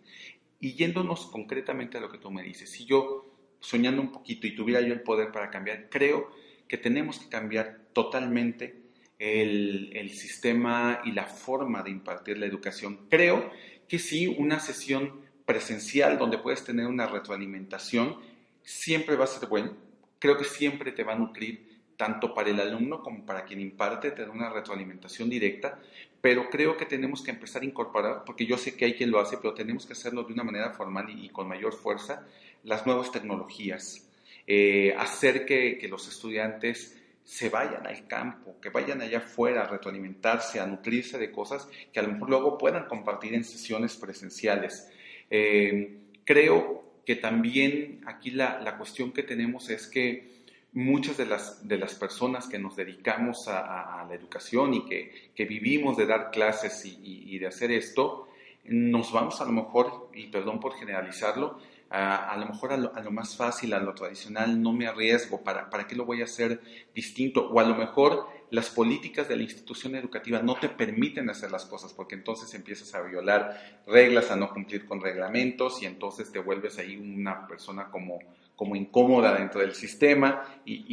Y 0.60 0.74
yéndonos 0.74 1.26
concretamente 1.26 1.98
a 1.98 2.00
lo 2.00 2.10
que 2.10 2.18
tú 2.18 2.30
me 2.30 2.42
dices, 2.42 2.70
si 2.70 2.84
yo 2.84 3.56
soñando 3.58 4.00
un 4.00 4.12
poquito 4.12 4.46
y 4.46 4.54
tuviera 4.54 4.80
yo 4.80 4.92
el 4.92 5.02
poder 5.02 5.32
para 5.32 5.50
cambiar, 5.50 5.88
creo 5.90 6.30
que 6.70 6.78
tenemos 6.78 7.18
que 7.18 7.28
cambiar 7.28 7.80
totalmente 7.92 8.76
el, 9.18 9.90
el, 9.92 10.10
sistema 10.10 11.02
y 11.04 11.10
la 11.10 11.24
forma 11.24 11.82
de 11.82 11.90
impartir 11.90 12.38
la 12.38 12.46
educación. 12.46 13.08
Creo 13.10 13.50
que 13.88 13.98
sí, 13.98 14.28
una 14.28 14.60
sesión 14.60 15.20
presencial 15.44 16.16
donde 16.16 16.38
puedes 16.38 16.62
tener 16.62 16.86
una 16.86 17.08
retroalimentación 17.08 18.18
siempre 18.62 19.16
va 19.16 19.24
a 19.24 19.26
ser 19.26 19.48
bueno. 19.48 19.76
Creo 20.20 20.38
que 20.38 20.44
siempre 20.44 20.92
te 20.92 21.02
va 21.02 21.14
a 21.14 21.18
nutrir 21.18 21.82
tanto 21.96 22.32
para 22.32 22.50
el 22.50 22.60
alumno 22.60 23.02
como 23.02 23.26
para 23.26 23.44
quien 23.44 23.60
imparte, 23.60 24.12
te 24.12 24.24
da 24.24 24.30
una 24.30 24.48
retroalimentación 24.48 25.28
directa, 25.28 25.80
pero 26.20 26.48
creo 26.48 26.76
que 26.76 26.86
tenemos 26.86 27.20
que 27.20 27.32
empezar 27.32 27.62
a 27.62 27.64
incorporar, 27.64 28.22
porque 28.24 28.46
yo 28.46 28.56
sé 28.56 28.76
que 28.76 28.84
hay 28.84 28.94
quien 28.94 29.10
lo 29.10 29.18
hace, 29.18 29.38
pero 29.38 29.54
tenemos 29.54 29.86
que 29.86 29.94
hacerlo 29.94 30.22
de 30.22 30.32
una 30.32 30.44
manera 30.44 30.70
formal 30.70 31.10
y, 31.10 31.30
con 31.30 31.48
mayor 31.48 31.74
fuerza, 31.74 32.24
las 32.62 32.86
nuevas 32.86 33.10
tecnologías, 33.10 34.08
eh, 34.52 34.92
hacer 34.98 35.46
que, 35.46 35.78
los 35.88 36.08
estudiantes 36.08 37.00
se 37.22 37.50
vayan 37.50 37.86
al 37.86 38.08
campo, 38.08 38.56
que 38.60 38.68
vayan 38.68 39.00
allá 39.00 39.18
afuera 39.18 39.62
a 39.62 39.68
retroalimentarse, 39.68 40.58
a 40.58 40.66
nutrirse 40.66 41.18
de 41.18 41.30
cosas 41.30 41.68
que 41.92 42.00
a 42.00 42.02
lo 42.02 42.08
mejor 42.08 42.30
luego 42.30 42.58
puedan 42.58 42.86
compartir 42.86 43.32
en 43.34 43.44
sesiones 43.44 43.94
presenciales. 43.94 44.90
Eh, 45.30 45.98
creo 46.24 46.82
que 47.06 47.14
también 47.14 48.00
aquí 48.06 48.32
la, 48.32 48.58
la, 48.58 48.76
cuestión 48.76 49.12
que 49.12 49.22
tenemos 49.22 49.70
es 49.70 49.86
que 49.86 50.42
muchas 50.72 51.16
de 51.16 51.26
las, 51.26 51.68
de 51.68 51.78
las 51.78 51.94
personas 51.94 52.48
que 52.48 52.58
nos 52.58 52.74
dedicamos 52.74 53.46
a, 53.46 54.04
la 54.08 54.14
educación 54.16 54.74
y 54.74 54.84
que, 54.84 55.30
que, 55.32 55.44
vivimos 55.44 55.96
de 55.96 56.06
dar 56.06 56.32
clases 56.32 56.84
y, 56.84 57.38
de 57.38 57.46
hacer 57.46 57.70
esto, 57.70 58.26
nos 58.64 59.12
vamos 59.12 59.40
a 59.40 59.44
lo 59.44 59.52
mejor, 59.52 60.10
y 60.12 60.26
perdón 60.26 60.58
por 60.58 60.74
generalizarlo, 60.74 61.60
a, 61.90 62.36
lo 62.38 62.46
mejor 62.46 62.72
a 62.72 62.76
lo, 62.76 63.10
más 63.10 63.36
fácil, 63.36 63.74
a 63.74 63.80
lo 63.80 63.94
tradicional, 63.94 64.62
no 64.62 64.72
me 64.72 64.86
arriesgo, 64.86 65.42
¿para, 65.42 65.68
¿para 65.68 65.88
qué 65.88 65.96
lo 65.96 66.04
voy 66.04 66.20
a 66.20 66.24
hacer 66.24 66.60
distinto? 66.94 67.50
O 67.50 67.58
a 67.58 67.64
lo 67.64 67.74
mejor 67.74 68.28
las 68.50 68.70
políticas 68.70 69.28
de 69.28 69.36
la 69.36 69.42
institución 69.42 69.96
educativa 69.96 70.40
no 70.40 70.54
te 70.54 70.68
permiten 70.68 71.28
hacer 71.30 71.50
las 71.50 71.66
cosas 71.66 71.92
porque 71.92 72.14
entonces 72.14 72.54
empiezas 72.54 72.94
a 72.94 73.02
violar 73.02 73.80
reglas, 73.88 74.30
a 74.30 74.36
no 74.36 74.50
cumplir 74.50 74.86
con 74.86 75.00
reglamentos 75.00 75.82
y 75.82 75.86
entonces 75.86 76.30
te 76.30 76.38
vuelves 76.38 76.78
ahí 76.78 76.96
una 76.96 77.48
persona 77.48 77.90
como, 77.90 78.20
como 78.54 78.76
incómoda 78.76 79.34
dentro 79.34 79.60
del 79.60 79.74
sistema 79.74 80.44
y, 80.64 80.84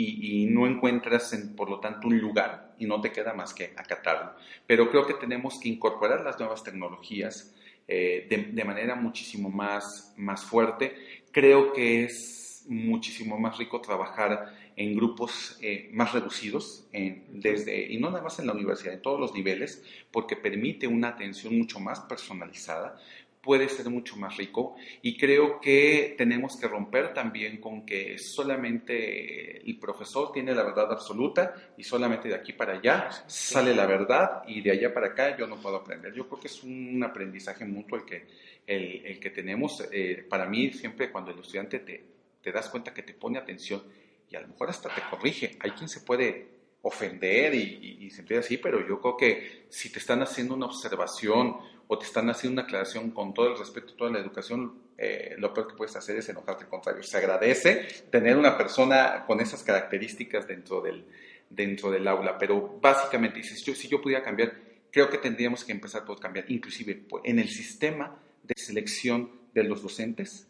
y, 0.41 0.45
no 0.47 0.65
encuentras, 0.65 1.31
en, 1.33 1.55
por 1.55 1.69
lo 1.69 1.79
tanto, 1.79 2.07
un 2.07 2.19
lugar 2.19 2.73
y 2.79 2.85
no 2.87 3.01
te 3.01 3.11
queda 3.11 3.33
más 3.33 3.53
que 3.53 3.73
acatarlo. 3.77 4.31
Pero 4.65 4.89
creo 4.89 5.05
que 5.05 5.13
tenemos 5.13 5.59
que 5.59 5.69
incorporar 5.69 6.21
las 6.21 6.39
nuevas 6.39 6.63
tecnologías 6.63 7.53
eh, 7.87 8.27
de, 8.29 8.37
de, 8.51 8.63
manera 8.63 8.95
muchísimo 8.95 9.49
más, 9.49 10.13
más 10.17 10.43
fuerte. 10.43 10.95
Creo 11.31 11.73
que 11.73 12.03
es 12.03 12.65
muchísimo 12.67 13.37
más 13.37 13.57
rico 13.57 13.79
trabajar 13.81 14.53
en 14.75 14.95
grupos 14.95 15.57
eh, 15.61 15.89
más 15.93 16.13
reducidos, 16.13 16.87
desde, 16.91 17.91
y 17.91 17.97
no 17.97 18.11
nada 18.11 18.23
más 18.23 18.37
en 18.39 18.47
la 18.47 18.53
universidad, 18.53 18.93
en 18.93 19.01
todos 19.01 19.19
los 19.19 19.33
niveles, 19.33 19.83
porque 20.11 20.35
permite 20.35 20.85
una 20.85 21.09
atención 21.09 21.57
mucho 21.57 21.79
más 21.79 22.01
personalizada, 22.01 22.99
puede 23.47 23.69
ser 23.69 23.89
mucho 23.89 24.17
más 24.17 24.35
rico 24.35 24.75
y 25.01 25.15
creo 25.15 25.61
que 25.61 26.15
tenemos 26.17 26.57
que 26.57 26.67
romper 26.67 27.13
también 27.13 27.61
con 27.61 27.85
que 27.85 28.17
solamente 28.17 29.65
el 29.65 29.79
profesor 29.79 30.33
tiene 30.33 30.53
la 30.53 30.63
verdad 30.63 30.91
absoluta 30.91 31.55
y 31.77 31.83
solamente 31.85 32.27
de 32.27 32.35
aquí 32.35 32.51
para 32.51 32.73
allá 32.73 33.09
sale 33.25 33.73
la 33.73 33.85
verdad 33.85 34.43
y 34.47 34.59
de 34.59 34.71
allá 34.71 34.93
para 34.93 35.07
acá 35.07 35.37
yo 35.37 35.47
no 35.47 35.55
puedo 35.61 35.77
aprender. 35.77 36.13
Yo 36.13 36.27
creo 36.27 36.41
que 36.41 36.47
es 36.47 36.61
un 36.61 37.01
aprendizaje 37.01 37.63
mutuo 37.63 37.99
el 37.99 38.03
que, 38.03 38.27
el, 38.67 39.17
que 39.17 39.29
tenemos. 39.29 39.81
Eh, 39.93 40.25
para 40.27 40.45
mí 40.45 40.73
siempre 40.73 41.09
cuando 41.09 41.31
el 41.31 41.39
estudiante 41.39 41.79
te, 41.79 42.03
te 42.41 42.51
das 42.51 42.67
cuenta 42.67 42.93
que 42.93 43.03
te 43.03 43.13
pone 43.13 43.39
atención 43.39 43.81
y 44.29 44.35
a 44.35 44.41
lo 44.41 44.49
mejor 44.49 44.69
hasta 44.69 44.93
te 44.93 45.01
corrige. 45.09 45.55
Hay 45.61 45.71
quien 45.71 45.87
se 45.87 46.01
puede 46.01 46.57
ofender 46.81 47.55
y, 47.55 47.97
y, 48.01 48.09
sentir 48.09 48.39
así, 48.39 48.57
pero 48.57 48.85
yo 48.85 48.99
creo 48.99 49.15
que 49.15 49.65
si 49.69 49.89
te 49.89 49.99
están 49.99 50.21
haciendo 50.21 50.53
una 50.53 50.65
observación 50.65 51.57
o 51.87 51.97
te 51.97 52.05
están 52.05 52.29
haciendo 52.29 52.61
una 52.61 52.67
aclaración 52.67 53.11
con 53.11 53.33
todo 53.33 53.47
el 53.47 53.57
respeto 53.57 53.93
toda 53.93 54.11
la 54.11 54.19
educación, 54.19 54.73
eh, 54.97 55.35
lo 55.37 55.53
peor 55.53 55.67
que 55.67 55.75
puedes 55.75 55.95
hacer 55.95 56.17
es 56.17 56.27
enojarte 56.29 56.65
al 56.65 56.69
contrario. 56.69 57.03
Se 57.03 57.17
agradece 57.17 57.87
tener 58.11 58.35
una 58.35 58.57
persona 58.57 59.23
con 59.25 59.39
esas 59.39 59.63
características 59.63 60.47
dentro 60.47 60.81
del, 60.81 61.05
dentro 61.49 61.91
del 61.91 62.07
aula, 62.07 62.37
pero 62.37 62.77
básicamente, 62.81 63.41
si 63.43 63.63
yo, 63.63 63.73
si 63.73 63.87
yo 63.87 64.01
pudiera 64.01 64.23
cambiar, 64.23 64.53
creo 64.91 65.09
que 65.09 65.17
tendríamos 65.17 65.63
que 65.63 65.71
empezar 65.71 66.03
por 66.03 66.19
cambiar, 66.19 66.45
inclusive 66.49 66.95
pues, 66.95 67.23
en 67.25 67.39
el 67.39 67.49
sistema 67.49 68.19
de 68.43 68.53
selección 68.57 69.31
de 69.53 69.63
los 69.63 69.81
docentes, 69.81 70.47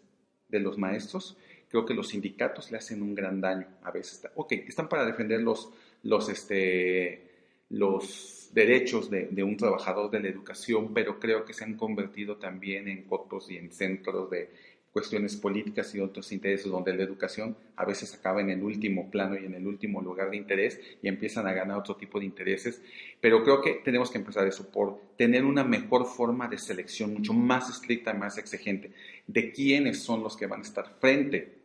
de 0.48 0.60
los 0.60 0.78
maestros, 0.78 1.38
creo 1.70 1.86
que 1.86 1.94
los 1.94 2.10
sindicatos 2.10 2.72
le 2.72 2.78
hacen 2.78 3.02
un 3.02 3.14
gran 3.14 3.42
daño 3.42 3.68
a 3.84 3.92
veces. 3.92 4.26
Ok, 4.36 4.54
están 4.54 4.88
para 4.88 5.06
defender 5.06 5.42
los, 5.42 5.70
los, 6.04 6.30
este, 6.30 7.27
los 7.70 8.50
derechos 8.54 9.10
de, 9.10 9.44
un 9.44 9.58
trabajador 9.58 10.10
de 10.10 10.20
la 10.20 10.30
educación, 10.30 10.94
pero 10.94 11.20
creo 11.20 11.46
que 11.46 11.54
se 11.54 11.64
han 11.64 11.76
convertido 11.76 12.38
también 12.38 12.88
en 12.88 13.04
cotos 13.04 13.52
y 13.52 13.58
en 13.58 13.72
centros 13.72 14.30
de 14.30 14.50
cuestiones 14.92 15.36
políticas 15.36 15.94
y 15.94 16.00
otros 16.00 16.32
intereses, 16.32 16.72
donde 16.72 16.96
la 16.96 17.04
educación 17.04 17.56
a 17.76 17.86
veces 17.86 18.16
acaba 18.16 18.42
en 18.42 18.50
el 18.50 18.64
último 18.64 19.12
plano 19.12 19.38
y 19.38 19.46
en 19.46 19.54
el 19.54 19.68
último 19.68 20.02
lugar 20.02 20.32
de 20.32 20.38
interés 20.38 20.80
y 21.04 21.08
empiezan 21.08 21.46
a 21.46 21.54
ganar 21.54 21.78
otro 21.78 21.96
tipo 21.98 22.20
de 22.20 22.26
intereses. 22.26 22.82
Pero 23.22 23.44
creo 23.44 23.62
que 23.62 23.74
tenemos 23.84 24.10
que 24.10 24.18
empezar 24.18 24.48
eso 24.48 24.72
por 24.72 25.16
tener 25.16 25.46
una 25.46 25.64
mejor 25.64 26.08
forma 26.08 26.48
de 26.48 26.58
selección, 26.58 27.14
mucho 27.14 27.34
más 27.34 27.70
estricta, 27.70 28.14
más 28.14 28.40
exigente, 28.40 28.92
de 29.28 29.52
quiénes 29.52 30.02
son 30.02 30.24
los 30.24 30.36
que 30.36 30.48
van 30.48 30.62
a 30.62 30.64
estar 30.64 30.98
frente 31.00 31.60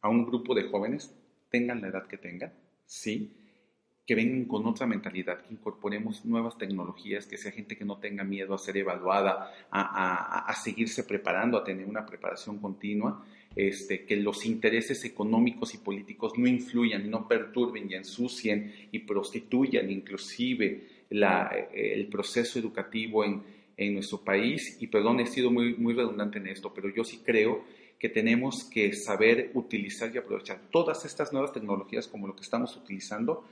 a 0.00 0.08
un 0.08 0.24
grupo 0.24 0.54
de 0.54 0.62
jóvenes, 0.62 1.14
tengan 1.50 1.82
la 1.82 1.88
edad 1.88 2.06
que 2.06 2.16
tengan, 2.16 2.54
sí, 2.86 3.36
que 4.06 4.14
vengan 4.14 4.46
con 4.46 4.66
otra 4.66 4.86
mentalidad, 4.86 5.42
que 5.42 5.54
incorporemos 5.54 6.24
nuevas 6.24 6.58
tecnologías, 6.58 7.26
que 7.26 7.38
sea 7.38 7.52
gente 7.52 7.76
que 7.76 7.84
no 7.84 7.98
tenga 7.98 8.24
miedo 8.24 8.54
a 8.54 8.58
ser 8.58 8.76
evaluada, 8.76 9.52
a, 9.70 10.52
seguirse 10.62 11.04
preparando, 11.04 11.56
a 11.56 11.64
tener 11.64 11.86
una 11.86 12.04
preparación 12.04 12.58
continua, 12.58 13.24
este, 13.54 14.04
que 14.04 14.16
los 14.16 14.44
intereses 14.44 15.04
económicos 15.04 15.74
y 15.74 15.78
políticos 15.78 16.32
no 16.36 16.48
influyan, 16.48 17.10
no 17.10 17.28
perturben 17.28 17.90
y 17.90 17.94
ensucien 17.94 18.72
y 18.90 19.00
prostituyan 19.00 19.90
inclusive 19.90 20.88
el 21.10 22.06
proceso 22.08 22.58
educativo 22.58 23.24
en, 23.24 23.42
en 23.76 23.94
nuestro 23.94 24.22
país. 24.22 24.78
Y 24.80 24.88
perdón, 24.88 25.20
he 25.20 25.26
sido 25.26 25.50
muy, 25.50 25.74
muy 25.74 25.94
redundante 25.94 26.38
en 26.38 26.48
esto, 26.48 26.72
pero 26.74 26.88
yo 26.88 27.04
sí 27.04 27.20
creo 27.24 27.64
que 28.02 28.08
tenemos 28.08 28.64
que 28.64 28.92
saber 28.94 29.52
utilizar 29.54 30.12
y 30.12 30.18
aprovechar 30.18 30.60
todas 30.72 31.04
estas 31.04 31.32
nuevas 31.32 31.52
tecnologías 31.52 32.08
como 32.08 32.26
lo 32.26 32.34
que 32.34 32.42
estamos 32.42 32.76
utilizando, 32.76 33.44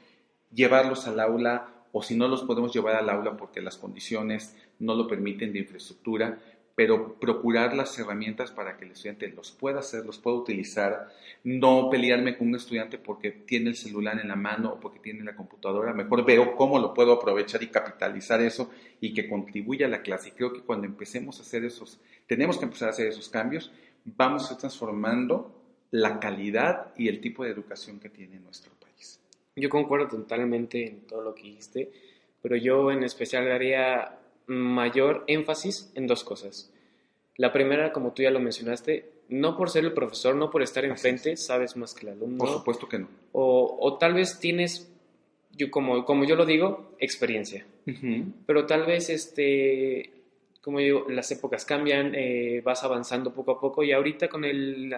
llevarlos 0.52 1.06
al 1.06 1.20
aula 1.20 1.68
o 1.92 2.02
si 2.02 2.16
no 2.16 2.28
los 2.28 2.44
podemos 2.44 2.72
llevar 2.72 2.96
al 2.96 3.10
aula 3.10 3.36
porque 3.36 3.60
las 3.60 3.76
condiciones 3.76 4.56
no 4.78 4.94
lo 4.94 5.06
permiten 5.06 5.52
de 5.52 5.60
infraestructura, 5.60 6.38
pero 6.74 7.18
procurar 7.18 7.76
las 7.76 7.98
herramientas 7.98 8.52
para 8.52 8.76
que 8.78 8.86
el 8.86 8.92
estudiante 8.92 9.28
los 9.28 9.50
pueda 9.52 9.80
hacer, 9.80 10.06
los 10.06 10.18
pueda 10.18 10.38
utilizar, 10.38 11.08
no 11.44 11.90
pelearme 11.90 12.38
con 12.38 12.48
un 12.48 12.54
estudiante 12.54 12.96
porque 12.96 13.32
tiene 13.32 13.70
el 13.70 13.76
celular 13.76 14.18
en 14.18 14.28
la 14.28 14.36
mano 14.36 14.70
o 14.70 14.80
porque 14.80 14.98
tiene 14.98 15.24
la 15.24 15.36
computadora, 15.36 15.92
mejor 15.92 16.24
veo 16.24 16.56
cómo 16.56 16.78
lo 16.78 16.94
puedo 16.94 17.12
aprovechar 17.12 17.62
y 17.62 17.66
capitalizar 17.66 18.40
eso 18.40 18.70
y 19.00 19.12
que 19.12 19.28
contribuya 19.28 19.86
a 19.86 19.90
la 19.90 20.00
clase. 20.00 20.30
Y 20.30 20.32
creo 20.32 20.52
que 20.52 20.62
cuando 20.62 20.86
empecemos 20.86 21.38
a 21.38 21.42
hacer 21.42 21.64
esos, 21.64 22.00
tenemos 22.26 22.56
que 22.56 22.64
empezar 22.64 22.88
a 22.88 22.92
hacer 22.92 23.08
esos 23.08 23.28
cambios, 23.28 23.70
vamos 24.04 24.50
a 24.50 24.56
transformando 24.56 25.54
la 25.90 26.18
calidad 26.20 26.94
y 26.96 27.08
el 27.08 27.20
tipo 27.20 27.44
de 27.44 27.50
educación 27.50 27.98
que 28.00 28.08
tiene 28.08 28.38
nuestro 28.38 28.72
país. 28.80 29.20
Yo 29.60 29.68
concuerdo 29.68 30.08
totalmente 30.08 30.86
en 30.86 31.00
todo 31.02 31.22
lo 31.22 31.34
que 31.34 31.42
dijiste, 31.42 31.90
pero 32.42 32.56
yo 32.56 32.90
en 32.90 33.04
especial 33.04 33.46
daría 33.46 34.18
mayor 34.46 35.24
énfasis 35.26 35.92
en 35.94 36.06
dos 36.06 36.24
cosas. 36.24 36.72
La 37.36 37.52
primera, 37.52 37.92
como 37.92 38.12
tú 38.12 38.22
ya 38.22 38.30
lo 38.30 38.40
mencionaste, 38.40 39.10
no 39.28 39.56
por 39.56 39.70
ser 39.70 39.84
el 39.84 39.92
profesor, 39.92 40.34
no 40.34 40.50
por 40.50 40.62
estar 40.62 40.84
enfrente, 40.84 41.36
sabes 41.36 41.76
más 41.76 41.94
que 41.94 42.06
el 42.06 42.12
alumno. 42.12 42.38
Por 42.38 42.48
supuesto 42.48 42.88
que 42.88 42.98
no. 42.98 43.08
O, 43.32 43.78
o 43.80 43.96
tal 43.96 44.14
vez 44.14 44.38
tienes, 44.40 44.90
yo, 45.52 45.70
como, 45.70 46.04
como 46.04 46.24
yo 46.24 46.34
lo 46.36 46.44
digo, 46.44 46.92
experiencia. 46.98 47.64
Pero 48.46 48.66
tal 48.66 48.86
vez 48.86 49.08
este, 49.08 50.12
como 50.60 50.78
digo, 50.78 51.06
las 51.08 51.30
épocas 51.30 51.64
cambian, 51.64 52.14
eh, 52.14 52.60
vas 52.62 52.84
avanzando 52.84 53.32
poco 53.32 53.52
a 53.52 53.60
poco 53.60 53.82
y 53.82 53.92
ahorita 53.92 54.28
con, 54.28 54.44
el, 54.44 54.94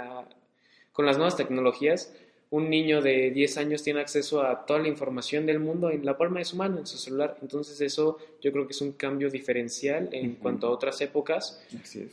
con 0.92 1.06
las 1.06 1.16
nuevas 1.16 1.36
tecnologías, 1.36 2.14
un 2.52 2.68
niño 2.68 3.00
de 3.00 3.30
10 3.30 3.56
años 3.56 3.82
tiene 3.82 4.00
acceso 4.00 4.42
a 4.42 4.66
toda 4.66 4.78
la 4.80 4.88
información 4.88 5.46
del 5.46 5.58
mundo 5.58 5.90
en 5.90 6.04
la 6.04 6.18
palma 6.18 6.38
de 6.38 6.44
su 6.44 6.56
mano, 6.56 6.78
en 6.78 6.86
su 6.86 6.98
celular. 6.98 7.38
Entonces 7.40 7.80
eso 7.80 8.18
yo 8.42 8.52
creo 8.52 8.66
que 8.66 8.72
es 8.72 8.82
un 8.82 8.92
cambio 8.92 9.30
diferencial 9.30 10.10
en 10.12 10.34
cuanto 10.34 10.66
a 10.66 10.70
otras 10.70 11.00
épocas, 11.00 11.64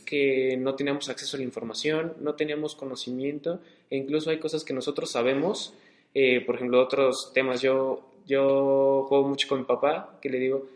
que 0.06 0.56
no 0.58 0.74
teníamos 0.76 1.10
acceso 1.10 1.36
a 1.36 1.40
la 1.40 1.44
información, 1.44 2.14
no 2.20 2.36
teníamos 2.36 2.74
conocimiento, 2.74 3.60
e 3.90 3.98
incluso 3.98 4.30
hay 4.30 4.38
cosas 4.38 4.64
que 4.64 4.72
nosotros 4.72 5.10
sabemos, 5.10 5.74
eh, 6.14 6.40
por 6.40 6.54
ejemplo, 6.54 6.80
otros 6.80 7.32
temas. 7.34 7.60
Yo, 7.60 8.00
yo 8.26 9.04
juego 9.10 9.28
mucho 9.28 9.46
con 9.46 9.58
mi 9.58 9.66
papá, 9.66 10.18
que 10.22 10.30
le 10.30 10.38
digo, 10.38 10.66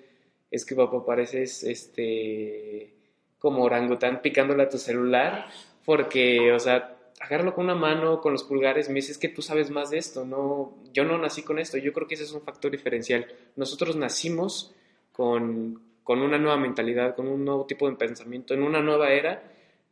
es 0.51 0.67
que 0.67 0.75
papá 0.75 1.07
pareces 1.07 1.65
este 1.65 2.91
como 3.39 3.63
orangután 3.65 4.21
picándole 4.21 4.65
a 4.65 4.69
tu 4.69 4.77
celular, 4.77 5.47
porque, 5.87 6.53
o 6.53 6.59
sea, 6.59 6.94
agárralo 7.25 7.55
con 7.55 7.65
una 7.65 7.75
mano, 7.75 8.21
con 8.21 8.33
los 8.33 8.45
pulgares, 8.45 8.89
me 8.89 8.97
dices 8.97 9.17
que 9.17 9.29
tú 9.29 9.41
sabes 9.41 9.71
más 9.71 9.91
de 9.91 9.99
esto, 9.99 10.27
no, 10.27 10.75
yo 10.93 11.05
no 11.05 11.17
nací 11.17 11.43
con 11.43 11.59
esto, 11.59 11.79
yo 11.79 11.93
creo 11.93 12.07
que 12.07 12.17
ese 12.17 12.25
es 12.25 12.33
un 12.33 12.43
factor 12.43 12.71
diferencial. 12.71 13.27
Nosotros 13.57 13.97
nacimos 13.97 14.75
con, 15.13 15.81
con 16.03 16.21
una 16.21 16.37
nueva 16.39 16.59
mentalidad, 16.59 17.15
con 17.17 17.29
un 17.29 17.45
nuevo 17.45 17.65
tipo 17.65 17.89
de 17.89 17.97
pensamiento, 17.97 18.53
en 18.53 18.63
una 18.63 18.83
nueva 18.83 19.11
era, 19.11 19.43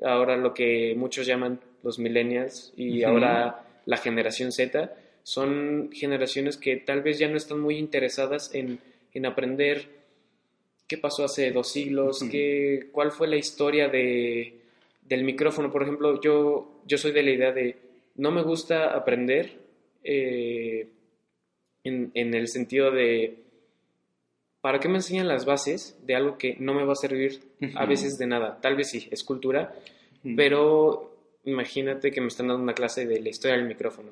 ahora 0.05 0.37
lo 0.37 0.53
que 0.53 0.95
muchos 0.95 1.27
llaman 1.27 1.61
los 1.83 1.99
millennials 1.99 2.75
y 2.77 3.03
ahora 3.03 3.65
la 3.87 3.97
generación 3.97 4.53
Z, 4.53 4.95
son 5.23 5.89
generaciones 5.91 6.59
que 6.59 6.77
tal 6.77 7.01
vez 7.01 7.19
ya 7.19 7.29
no 7.29 7.39
están 7.39 7.61
muy 7.61 7.79
interesadas 7.79 8.55
en, 8.55 8.79
en 9.15 9.25
aprender 9.25 9.89
qué 10.87 10.99
pasó 10.99 11.25
hace 11.25 11.51
dos 11.51 11.73
siglos, 11.73 12.23
qué, 12.31 12.91
cuál 12.93 13.11
fue 13.11 13.27
la 13.27 13.37
historia 13.37 13.89
de, 13.89 14.62
del 15.03 15.25
micrófono. 15.25 15.71
Por 15.71 15.83
ejemplo, 15.83 16.21
yo, 16.21 16.83
yo 16.87 16.99
soy 16.99 17.13
de 17.13 17.23
la 17.23 17.31
idea 17.31 17.53
de 17.53 17.77
no 18.17 18.31
me 18.31 18.43
gusta 18.43 18.95
aprender 18.95 19.59
eh, 20.05 20.89
en, 21.85 22.11
en, 22.15 22.35
el 22.35 22.49
sentido 22.49 22.91
de 22.91 23.43
¿para 24.63 24.79
qué 24.79 24.89
me 24.89 24.97
enseñan 24.97 25.29
las 25.29 25.45
bases 25.45 25.99
de 26.07 26.15
algo 26.15 26.39
que 26.39 26.57
no 26.59 26.73
me 26.73 26.85
va 26.85 26.93
a 26.93 26.97
servir 26.97 27.41
a 27.75 27.85
veces 27.85 28.17
de 28.17 28.27
nada? 28.27 28.61
Tal 28.61 28.77
vez 28.77 28.91
sí, 28.91 29.09
es 29.11 29.25
cultura, 29.25 29.75
pero 30.37 31.17
imagínate 31.45 32.11
que 32.11 32.21
me 32.21 32.29
están 32.29 32.49
dando 32.49 32.63
una 32.63 32.73
clase 32.73 33.05
de 33.05 33.21
la 33.21 33.29
historia 33.29 33.57
del 33.57 33.67
micrófono. 33.67 34.11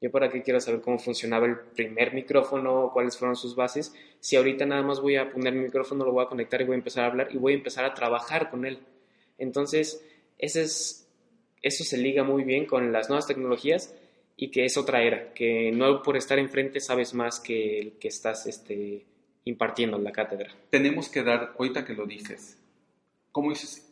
Yo 0.00 0.10
para 0.10 0.28
qué 0.28 0.42
quiero 0.42 0.58
saber 0.58 0.80
cómo 0.80 0.98
funcionaba 0.98 1.46
el 1.46 1.56
primer 1.56 2.12
micrófono, 2.12 2.90
cuáles 2.92 3.16
fueron 3.16 3.36
sus 3.36 3.54
bases, 3.54 3.94
si 4.18 4.34
ahorita 4.34 4.66
nada 4.66 4.82
más 4.82 5.00
voy 5.00 5.14
a 5.14 5.30
poner 5.30 5.54
mi 5.54 5.60
micrófono, 5.60 6.04
lo 6.04 6.10
voy 6.10 6.24
a 6.24 6.28
conectar 6.28 6.60
y 6.60 6.64
voy 6.64 6.74
a 6.74 6.78
empezar 6.78 7.04
a 7.04 7.06
hablar 7.06 7.28
y 7.30 7.38
voy 7.38 7.52
a 7.52 7.56
empezar 7.56 7.84
a 7.84 7.94
trabajar 7.94 8.50
con 8.50 8.66
él. 8.66 8.80
Entonces, 9.38 10.04
ese 10.42 10.62
es, 10.62 11.08
eso 11.62 11.84
se 11.84 11.96
liga 11.96 12.24
muy 12.24 12.42
bien 12.42 12.66
con 12.66 12.92
las 12.92 13.08
nuevas 13.08 13.28
tecnologías 13.28 13.94
y 14.36 14.50
que 14.50 14.64
es 14.64 14.76
otra 14.76 15.02
era, 15.02 15.32
que 15.32 15.70
no 15.70 16.02
por 16.02 16.16
estar 16.16 16.38
enfrente 16.38 16.80
sabes 16.80 17.14
más 17.14 17.38
que 17.38 17.78
el 17.78 17.92
que 17.92 18.08
estás 18.08 18.46
este, 18.46 19.06
impartiendo 19.44 19.96
en 19.96 20.04
la 20.04 20.10
cátedra. 20.10 20.50
Tenemos 20.68 21.08
que 21.08 21.22
dar, 21.22 21.54
ahorita 21.56 21.84
que 21.84 21.94
lo 21.94 22.06
dices, 22.06 22.58
como 23.30 23.50
dices, 23.50 23.88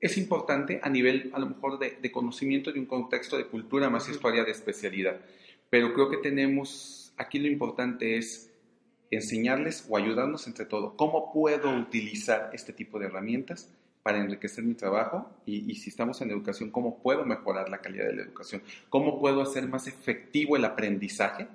es 0.00 0.16
importante 0.16 0.78
a 0.80 0.88
nivel, 0.88 1.30
a 1.34 1.40
lo 1.40 1.46
mejor, 1.46 1.80
de, 1.80 2.12
conocimiento 2.12 2.72
de 2.72 2.78
un 2.78 2.86
contexto 2.86 3.36
de 3.36 3.46
cultura 3.46 3.90
más 3.90 4.08
historia 4.08 4.44
de 4.44 4.52
especialidad. 4.52 5.20
Pero 5.70 5.92
creo 5.92 6.08
que 6.08 6.18
tenemos, 6.18 7.12
aquí 7.16 7.40
lo 7.40 7.48
importante 7.48 8.16
es 8.16 8.48
enseñarles 9.10 9.86
o 9.88 9.96
ayudarnos 9.96 10.46
entre 10.46 10.66
todo. 10.66 10.96
¿Cómo 10.96 11.32
puedo 11.32 11.76
utilizar 11.76 12.50
este 12.52 12.72
tipo 12.72 13.00
de 13.00 13.06
herramientas 13.06 13.68
para 14.02 14.18
enriquecer 14.18 14.64
mi 14.64 14.74
trabajo? 14.74 15.30
Y, 15.46 15.74
si 15.74 15.90
estamos 15.90 16.20
en 16.20 16.30
educación, 16.30 16.70
¿cómo 16.70 17.02
puedo 17.02 17.24
mejorar 17.24 17.68
la 17.68 17.80
calidad 17.80 18.06
de 18.06 18.16
la 18.16 18.22
educación? 18.22 18.62
¿Cómo 18.88 19.20
puedo 19.20 19.42
hacer 19.42 19.66
más 19.68 19.86
efectivo 19.86 20.56
el 20.56 20.64
aprendizaje 20.64 21.48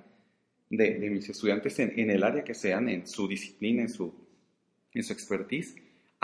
de, 0.70 1.10
mis 1.10 1.30
estudiantes 1.30 1.78
en, 1.80 1.94
en, 2.00 2.10
el 2.10 2.24
área 2.24 2.44
que 2.44 2.54
sean, 2.54 2.90
en 2.90 3.08
su 3.08 3.28
disciplina, 3.28 3.82
en 3.82 3.90
su, 3.90 4.14
en 4.94 5.04
su 5.04 5.14
expertise? 5.14 5.76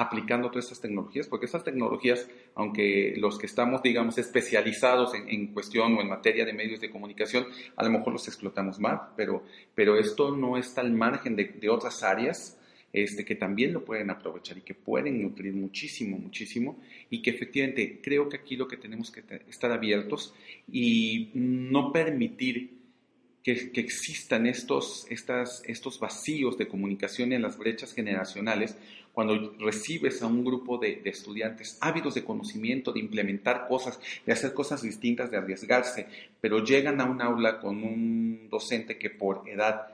aplicando 0.02 0.50
todas 0.50 0.66
estas 0.66 0.82
tecnologías, 0.82 1.28
porque 1.28 1.46
estas 1.46 1.64
tecnologías, 1.64 2.28
aunque 2.56 3.14
los 3.18 3.38
que 3.38 3.46
estamos, 3.46 3.84
digamos, 3.84 4.18
especializados 4.18 5.14
en, 5.14 5.48
cuestión 5.54 5.96
o 5.96 6.02
en 6.02 6.10
materia 6.10 6.44
de 6.46 6.54
medios 6.54 6.82
de 6.82 6.90
comunicación, 6.90 7.46
a 7.76 7.84
lo 7.84 7.92
mejor 7.92 8.14
los 8.14 8.28
explotamos 8.28 8.80
mal, 8.80 9.10
pero, 9.16 9.44
pero 9.76 9.98
esto 9.98 10.36
no 10.36 10.58
está 10.58 10.82
al 10.82 10.92
margen 10.92 11.36
de, 11.36 11.70
otras 11.70 12.04
áreas 12.04 12.58
este, 12.94 13.26
que 13.26 13.36
también 13.36 13.74
lo 13.74 13.86
pueden 13.86 14.10
aprovechar 14.10 14.58
y 14.58 14.62
que 14.62 14.74
pueden 14.74 15.22
nutrir 15.22 15.54
muchísimo, 15.54 16.18
muchísimo, 16.18 16.80
y 17.10 17.22
que 17.22 17.32
efectivamente 17.32 18.00
creo 18.02 18.30
que 18.30 18.38
aquí 18.38 18.56
lo 18.56 18.68
que 18.68 18.78
tenemos 18.78 19.12
que 19.12 19.24
estar 19.50 19.72
abiertos 19.72 20.34
y 20.72 21.30
no 21.34 21.92
permitir 21.92 22.82
que, 23.44 23.72
existan 23.76 24.46
estos, 24.46 25.08
estas, 25.10 25.64
estos 25.66 26.00
vacíos 26.00 26.58
de 26.58 26.68
comunicación 26.68 27.34
en 27.34 27.42
las 27.42 27.58
brechas 27.58 27.94
generacionales, 27.94 28.78
cuando 29.14 29.56
recibes 29.60 30.22
a 30.22 30.28
un 30.28 30.46
grupo 30.46 30.78
de, 30.78 31.02
estudiantes 31.06 31.78
ávidos 31.82 32.16
de 32.16 32.24
conocimiento, 32.24 32.94
de 32.94 33.00
implementar 33.00 33.68
cosas, 33.68 34.00
de 34.26 34.32
hacer 34.32 34.54
cosas 34.54 34.82
distintas, 34.84 35.32
de 35.32 35.38
arriesgarse, 35.38 36.08
pero 36.40 36.64
llegan 36.64 37.02
a 37.02 37.06
un 37.06 37.22
aula 37.22 37.60
con 37.60 37.84
un 37.84 38.48
docente 38.50 38.98
que 38.98 39.10
por 39.10 39.48
edad, 39.50 39.88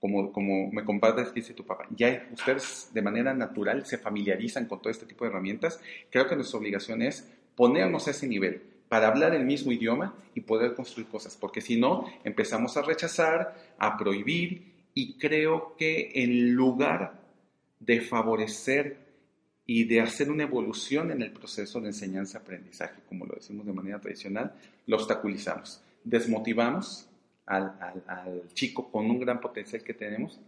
como, 0.00 0.32
como 0.32 0.70
me 0.72 0.84
compartes, 0.84 1.34
dice 1.34 1.52
tu 1.52 1.64
papá, 1.64 1.86
ya 1.94 2.26
ustedes 2.32 2.90
de 2.92 3.02
manera 3.02 3.34
natural 3.34 3.84
se 3.84 3.98
familiarizan 3.98 4.66
con 4.66 4.80
todo 4.80 4.90
este 4.90 5.06
tipo 5.06 5.24
de 5.24 5.30
herramientas, 5.30 5.80
creo 6.10 6.26
que 6.26 6.36
nuestra 6.36 6.58
obligación 6.58 7.02
es 7.02 7.28
ponernos 7.54 8.08
a 8.08 8.12
ese 8.12 8.26
nivel 8.26 8.62
para 8.88 9.08
hablar 9.08 9.34
el 9.34 9.44
mismo 9.44 9.70
idioma 9.70 10.14
y 10.34 10.40
poder 10.40 10.74
construir 10.74 11.08
cosas, 11.08 11.36
porque 11.36 11.60
si 11.60 11.78
no, 11.78 12.06
empezamos 12.24 12.76
a 12.76 12.82
rechazar, 12.82 13.54
a 13.78 13.96
prohibir, 13.96 14.70
y 14.94 15.18
creo 15.18 15.76
que 15.76 16.10
en 16.14 16.54
lugar 16.54 17.20
de 17.78 18.00
favorecer 18.00 18.96
y 19.66 19.84
de 19.84 20.00
hacer 20.00 20.30
una 20.30 20.42
evolución 20.42 21.12
en 21.12 21.22
el 21.22 21.30
proceso 21.30 21.80
de 21.80 21.88
enseñanza-aprendizaje, 21.88 23.02
como 23.08 23.26
lo 23.26 23.34
decimos 23.34 23.66
de 23.66 23.72
manera 23.72 24.00
tradicional, 24.00 24.54
lo 24.86 24.96
obstaculizamos, 24.96 25.80
desmotivamos 26.02 27.06
al, 27.50 28.48
chico 28.54 28.90
con 28.90 29.10
un 29.10 29.18
gran 29.18 29.40
potencial 29.40 29.82
que 29.82 29.94
tenemos 29.94 30.38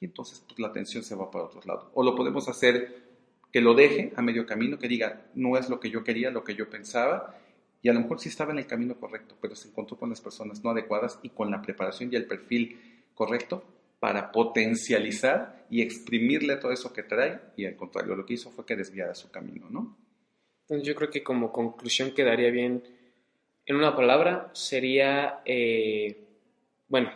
y 0.00 0.06
entonces 0.06 0.42
pues, 0.46 0.58
la 0.58 0.68
atención 0.68 1.02
se 1.02 1.14
va 1.14 1.30
para 1.30 1.44
otros 1.44 1.66
lados. 1.66 1.88
O 1.94 2.02
lo 2.02 2.14
podemos 2.14 2.48
hacer 2.48 3.04
que 3.52 3.60
lo 3.60 3.74
deje 3.74 4.12
a 4.16 4.22
medio 4.22 4.46
camino, 4.46 4.78
que 4.78 4.88
diga, 4.88 5.26
no 5.34 5.56
es 5.56 5.68
lo 5.68 5.80
que 5.80 5.90
yo 5.90 6.02
quería, 6.02 6.30
lo 6.30 6.44
que 6.44 6.54
yo 6.54 6.68
pensaba, 6.68 7.38
y 7.82 7.88
a 7.88 7.92
lo 7.92 8.00
mejor 8.00 8.20
sí 8.20 8.28
estaba 8.28 8.52
en 8.52 8.58
el 8.58 8.66
camino 8.66 8.98
correcto, 8.98 9.36
pero 9.40 9.54
se 9.54 9.68
encontró 9.68 9.96
con 9.96 10.10
las 10.10 10.20
personas 10.20 10.64
no 10.64 10.70
adecuadas 10.70 11.18
y 11.22 11.30
con 11.30 11.50
la 11.50 11.62
preparación 11.62 12.10
y 12.12 12.16
el 12.16 12.26
perfil 12.26 13.04
correcto, 13.14 13.64
para 13.98 14.30
potencializar 14.30 15.66
y 15.70 15.80
exprimirle 15.80 16.56
todo 16.56 16.72
eso 16.72 16.92
que 16.92 17.02
trae 17.02 17.40
y 17.56 17.64
al 17.64 17.76
contrario, 17.76 18.14
lo 18.14 18.26
que 18.26 18.34
hizo 18.34 18.50
fue 18.50 18.66
que 18.66 18.76
desviara 18.76 19.14
su 19.14 19.30
camino, 19.30 19.68
¿no? 19.70 19.96
Entonces 20.62 20.86
yo 20.86 20.94
creo 20.94 21.10
que 21.10 21.22
como 21.22 21.50
conclusión 21.52 22.12
quedaría 22.12 22.50
bien, 22.50 22.82
en 23.64 23.76
una 23.76 23.96
palabra, 23.96 24.50
sería, 24.52 25.40
eh, 25.44 26.25
bueno, 26.88 27.10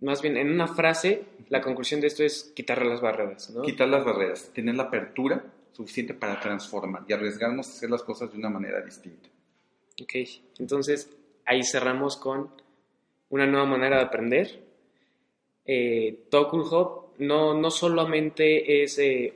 más 0.00 0.22
bien 0.22 0.36
en 0.36 0.50
una 0.50 0.66
frase, 0.66 1.24
la 1.48 1.60
conclusión 1.60 2.00
de 2.00 2.06
esto 2.06 2.24
es 2.24 2.52
quitar 2.54 2.84
las 2.84 3.00
barreras, 3.00 3.50
¿no? 3.50 3.62
Quitar 3.62 3.88
las 3.88 4.04
barreras, 4.04 4.50
tener 4.52 4.74
la 4.74 4.84
apertura 4.84 5.44
suficiente 5.72 6.14
para 6.14 6.40
transformar 6.40 7.04
y 7.08 7.12
arriesgarnos 7.12 7.68
a 7.68 7.70
hacer 7.70 7.90
las 7.90 8.02
cosas 8.02 8.32
de 8.32 8.38
una 8.38 8.50
manera 8.50 8.80
distinta. 8.80 9.28
Ok, 10.02 10.14
entonces 10.58 11.10
ahí 11.44 11.62
cerramos 11.62 12.16
con 12.16 12.50
una 13.28 13.46
nueva 13.46 13.66
manera 13.66 13.96
de 13.98 14.02
aprender, 14.02 14.60
eh, 15.64 16.24
Hub 16.32 17.10
no, 17.18 17.54
no 17.54 17.70
solamente 17.70 18.82
es 18.82 18.98
eh, 18.98 19.32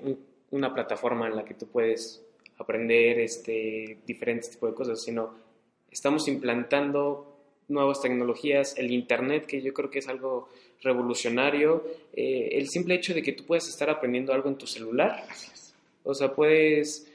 una 0.50 0.72
plataforma 0.72 1.28
en 1.28 1.37
la 1.37 1.44
que 1.44 1.54
tú 1.54 1.66
puedes 1.66 2.24
aprender 2.59 3.20
este, 3.20 3.98
diferentes 4.07 4.50
tipos 4.50 4.70
de 4.70 4.74
cosas, 4.74 5.02
sino 5.02 5.35
estamos 5.90 6.26
implantando 6.28 7.34
nuevas 7.68 8.00
tecnologías, 8.00 8.77
el 8.79 8.90
Internet, 8.90 9.46
que 9.46 9.62
yo 9.62 9.72
creo 9.72 9.90
que 9.90 10.00
es 10.00 10.09
algo 10.09 10.48
revolucionario, 10.83 11.85
eh, 12.12 12.50
el 12.53 12.68
simple 12.68 12.94
hecho 12.94 13.14
de 13.14 13.22
que 13.22 13.33
tú 13.33 13.44
puedes 13.44 13.68
estar 13.68 13.88
aprendiendo 13.90 14.33
algo 14.33 14.48
en 14.48 14.57
tu 14.57 14.66
celular. 14.66 15.24
O 16.03 16.14
sea, 16.14 16.35
puedes, 16.35 17.11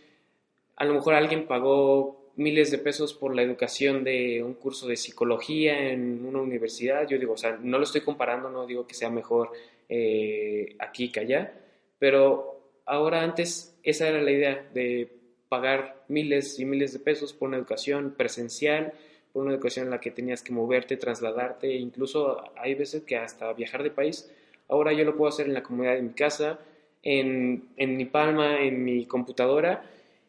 a 0.75 0.85
lo 0.85 0.95
mejor 0.95 1.13
alguien 1.13 1.45
pagó 1.45 2.31
miles 2.35 2.71
de 2.71 2.77
pesos 2.77 3.13
por 3.13 3.35
la 3.35 3.43
educación 3.43 4.03
de 4.03 4.41
un 4.41 4.53
curso 4.53 4.87
de 4.87 4.95
psicología 4.95 5.91
en 5.91 6.25
una 6.25 6.41
universidad. 6.41 7.07
Yo 7.07 7.19
digo, 7.19 7.33
o 7.33 7.37
sea, 7.37 7.59
no 7.61 7.77
lo 7.77 7.83
estoy 7.83 8.01
comparando, 8.01 8.49
no 8.49 8.65
digo 8.65 8.87
que 8.87 8.95
sea 8.95 9.09
mejor 9.09 9.51
eh, 9.89 10.75
aquí 10.79 11.11
que 11.11 11.19
allá, 11.19 11.53
pero 11.99 12.61
ahora 12.85 13.21
antes 13.21 13.75
esa 13.83 14.07
era 14.07 14.21
la 14.21 14.31
idea 14.31 14.69
de 14.73 15.11
pagar 15.49 16.05
miles 16.07 16.59
y 16.59 16.65
miles 16.65 16.93
de 16.93 16.99
pesos 16.99 17.33
por 17.33 17.49
una 17.49 17.57
educación 17.57 18.13
presencial, 18.15 18.93
por 19.31 19.43
una 19.43 19.53
educación 19.53 19.85
en 19.85 19.91
la 19.91 19.99
que 19.99 20.11
tenías 20.11 20.41
que 20.41 20.53
moverte, 20.53 20.97
trasladarte, 20.97 21.67
e 21.67 21.77
incluso 21.77 22.43
hay 22.57 22.75
veces 22.75 23.03
que 23.03 23.17
hasta 23.17 23.51
viajar 23.53 23.83
de 23.83 23.91
país. 23.91 24.31
Ahora 24.67 24.93
yo 24.93 25.05
lo 25.05 25.15
puedo 25.15 25.29
hacer 25.29 25.47
en 25.47 25.53
la 25.53 25.63
comodidad 25.63 25.95
de 25.95 26.01
mi 26.01 26.13
casa, 26.13 26.59
en, 27.03 27.69
en 27.77 27.97
mi 27.97 28.05
palma, 28.05 28.61
en 28.61 28.83
mi 28.83 29.05
computadora 29.05 29.83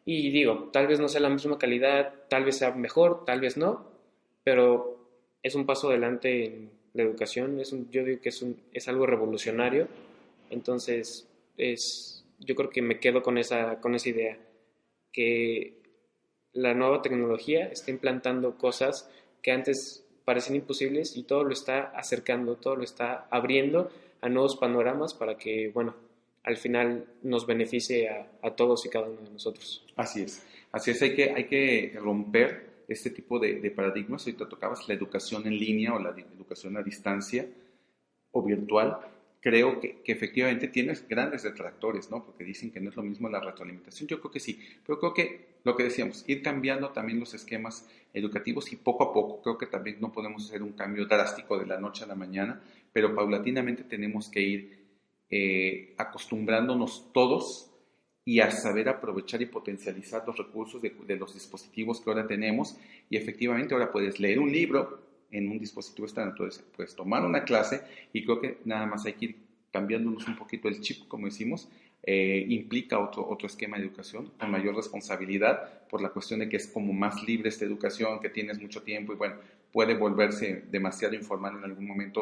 y 0.05 0.31
digo, 0.31 0.69
tal 0.73 0.87
vez 0.87 0.99
no 0.99 1.07
sea 1.07 1.21
la 1.21 1.29
misma 1.29 1.59
calidad, 1.59 2.13
tal 2.27 2.43
vez 2.43 2.57
sea 2.57 2.71
mejor, 2.71 3.23
tal 3.25 3.39
vez 3.39 3.57
no, 3.57 3.85
pero 4.43 4.97
es 5.43 5.55
un 5.55 5.65
paso 5.65 5.89
adelante 5.89 6.45
en 6.45 6.71
la 6.93 7.03
educación, 7.03 7.59
es 7.59 7.71
un, 7.71 7.89
yo 7.91 8.03
digo 8.03 8.19
que 8.21 8.29
es, 8.29 8.41
un, 8.41 8.59
es 8.73 8.87
algo 8.87 9.05
revolucionario, 9.05 9.87
entonces 10.49 11.27
es, 11.57 12.25
yo 12.39 12.55
creo 12.55 12.69
que 12.69 12.81
me 12.81 12.99
quedo 12.99 13.21
con 13.21 13.37
esa, 13.37 13.79
con 13.79 13.93
esa 13.93 14.09
idea, 14.09 14.37
que 15.11 15.80
la 16.53 16.73
nueva 16.73 17.01
tecnología 17.01 17.67
está 17.67 17.91
implantando 17.91 18.57
cosas 18.57 19.09
que 19.41 19.51
antes 19.51 20.05
parecían 20.25 20.55
imposibles 20.55 21.17
y 21.17 21.23
todo 21.23 21.43
lo 21.43 21.53
está 21.53 21.91
acercando, 21.95 22.55
todo 22.55 22.75
lo 22.75 22.83
está 22.83 23.27
abriendo 23.29 23.91
a 24.21 24.29
nuevos 24.29 24.55
panoramas 24.55 25.13
para 25.13 25.37
que, 25.37 25.69
bueno, 25.73 25.95
al 26.43 26.57
final 26.57 27.05
nos 27.23 27.45
beneficie 27.45 28.09
a, 28.09 28.51
todos 28.55 28.85
y 28.85 28.89
cada 28.89 29.09
uno 29.09 29.21
de 29.21 29.31
nosotros. 29.31 29.85
Así 29.95 30.23
es, 30.23 30.45
así 30.71 30.91
es, 30.91 31.01
hay 31.01 31.15
que, 31.15 31.31
hay 31.31 31.45
que 31.45 31.93
romper 31.99 32.69
este 32.87 33.09
tipo 33.09 33.39
de, 33.39 33.59
de 33.59 33.71
paradigmas. 33.71 34.25
Ahorita 34.25 34.49
tocabas 34.49 34.87
la 34.87 34.93
educación 34.93 35.45
en 35.47 35.57
línea 35.57 35.93
o 35.93 35.99
la 35.99 36.09
educación 36.09 36.77
a 36.77 36.83
distancia 36.83 37.47
o 38.31 38.41
virtual. 38.41 38.99
Creo 39.41 39.79
que, 39.79 40.01
que, 40.03 40.11
efectivamente 40.11 40.67
tienes 40.67 41.07
grandes 41.07 41.43
detractores, 41.43 42.09
¿no? 42.09 42.23
Porque 42.23 42.43
dicen 42.43 42.71
que 42.71 42.79
no 42.79 42.89
es 42.89 42.95
lo 42.95 43.03
mismo 43.03 43.27
la 43.27 43.39
retroalimentación. 43.39 44.07
Yo 44.07 44.19
creo 44.19 44.31
que 44.31 44.39
sí, 44.39 44.59
pero 44.85 44.99
creo 44.99 45.13
que 45.13 45.51
lo 45.63 45.75
que 45.75 45.83
decíamos, 45.83 46.23
ir 46.27 46.41
cambiando 46.41 46.89
también 46.89 47.19
los 47.19 47.33
esquemas 47.33 47.87
educativos 48.13 48.71
y 48.71 48.75
poco 48.75 49.03
a 49.03 49.13
poco, 49.13 49.41
creo 49.41 49.57
que 49.57 49.67
también 49.67 49.97
no 49.99 50.11
podemos 50.11 50.45
hacer 50.45 50.63
un 50.63 50.73
cambio 50.73 51.05
drástico 51.05 51.57
de 51.57 51.65
la 51.65 51.79
noche 51.79 52.03
a 52.03 52.07
la 52.07 52.15
mañana, 52.15 52.61
pero 52.93 53.15
paulatinamente 53.15 53.83
tenemos 53.83 54.29
que 54.29 54.41
ir 54.41 54.81
eh, 55.29 55.93
acostumbrándonos 55.97 57.11
todos 57.13 57.71
y 58.25 58.39
a 58.39 58.51
saber 58.51 58.89
aprovechar 58.89 59.41
y 59.41 59.45
potencializar 59.45 60.23
los 60.27 60.37
recursos 60.37 60.81
de, 60.81 61.15
los 61.15 61.33
dispositivos 61.33 62.01
que 62.01 62.09
ahora 62.09 62.27
tenemos. 62.27 62.77
Y 63.09 63.17
efectivamente 63.17 63.73
ahora 63.73 63.91
puedes 63.91 64.19
leer 64.19 64.39
un 64.39 64.51
libro 64.51 64.99
en 65.31 65.49
un 65.49 65.59
dispositivo 65.59 66.05
estándar, 66.05 66.33
entonces 66.33 66.63
puedes 66.75 66.95
tomar 66.95 67.25
una 67.25 67.43
clase 67.43 67.81
y 68.13 68.23
creo 68.23 68.39
que 68.39 68.57
nada 68.65 68.85
más 68.85 69.05
hay 69.05 69.13
que 69.13 69.25
ir 69.25 69.35
cambiándonos 69.71 70.27
un 70.27 70.35
poquito 70.35 70.67
el 70.67 70.81
chip, 70.81 71.07
como 71.07 71.25
decimos, 71.25 71.69
eh, 72.03 72.45
implica 72.49 72.99
otro, 72.99 73.27
otro 73.29 73.47
esquema 73.47 73.77
de 73.77 73.83
educación 73.83 74.31
con 74.39 74.49
mayor 74.49 74.75
responsabilidad 74.75 75.87
por 75.87 76.01
la 76.01 76.09
cuestión 76.09 76.39
de 76.39 76.49
que 76.49 76.57
es 76.57 76.67
como 76.67 76.93
más 76.93 77.23
libre 77.23 77.49
esta 77.49 77.63
educación, 77.63 78.19
que 78.19 78.29
tienes 78.29 78.59
mucho 78.59 78.81
tiempo 78.81 79.13
y 79.13 79.17
bueno, 79.17 79.35
puede 79.71 79.93
volverse 79.93 80.63
demasiado 80.69 81.13
informal 81.13 81.57
en 81.57 81.63
algún 81.63 81.87
momento 81.87 82.21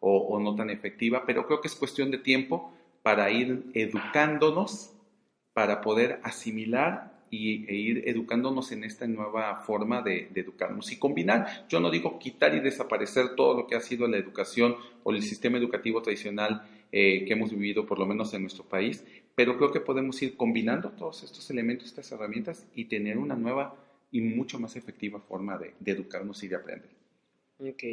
o, 0.00 0.16
o, 0.16 0.40
no 0.40 0.54
tan 0.56 0.70
efectiva, 0.70 1.24
pero 1.26 1.46
creo 1.46 1.60
que 1.60 1.68
es 1.68 1.74
cuestión 1.74 2.10
de 2.10 2.18
tiempo 2.18 2.72
para 3.02 3.30
ir 3.30 3.70
educándonos, 3.74 4.94
para 5.52 5.80
poder 5.82 6.20
asimilar 6.22 7.09
y, 7.30 7.66
e 7.66 7.74
ir 7.74 8.08
educándonos 8.08 8.72
en 8.72 8.84
esta 8.84 9.06
nueva 9.06 9.62
forma 9.62 10.02
de, 10.02 10.28
educarnos 10.34 10.90
y 10.92 10.98
combinar. 10.98 11.66
Yo 11.68 11.80
no 11.80 11.90
digo 11.90 12.18
quitar 12.18 12.54
y 12.54 12.60
desaparecer 12.60 13.34
todo 13.36 13.56
lo 13.56 13.66
que 13.66 13.76
ha 13.76 13.80
sido 13.80 14.08
la 14.08 14.18
educación 14.18 14.76
o 15.04 15.12
el 15.12 15.22
sistema 15.22 15.58
educativo 15.58 16.02
tradicional 16.02 16.68
eh, 16.92 17.24
que 17.24 17.32
hemos 17.32 17.50
vivido, 17.50 17.86
por 17.86 17.98
lo 17.98 18.06
menos 18.06 18.34
en 18.34 18.42
nuestro 18.42 18.64
país, 18.64 19.04
pero 19.34 19.56
creo 19.56 19.70
que 19.72 19.80
podemos 19.80 20.20
ir 20.22 20.36
combinando 20.36 20.90
todos 20.90 21.22
estos 21.22 21.48
elementos, 21.50 21.86
estas 21.86 22.10
herramientas 22.12 22.66
y 22.74 22.86
tener 22.86 23.16
una 23.16 23.36
nueva 23.36 23.76
y 24.10 24.20
mucho 24.20 24.58
más 24.58 24.76
efectiva 24.76 25.20
forma 25.20 25.56
de, 25.56 25.74
educarnos 25.86 26.42
y 26.42 26.48
de 26.48 26.56
aprender. 26.56 26.90
Ok, 27.58 27.84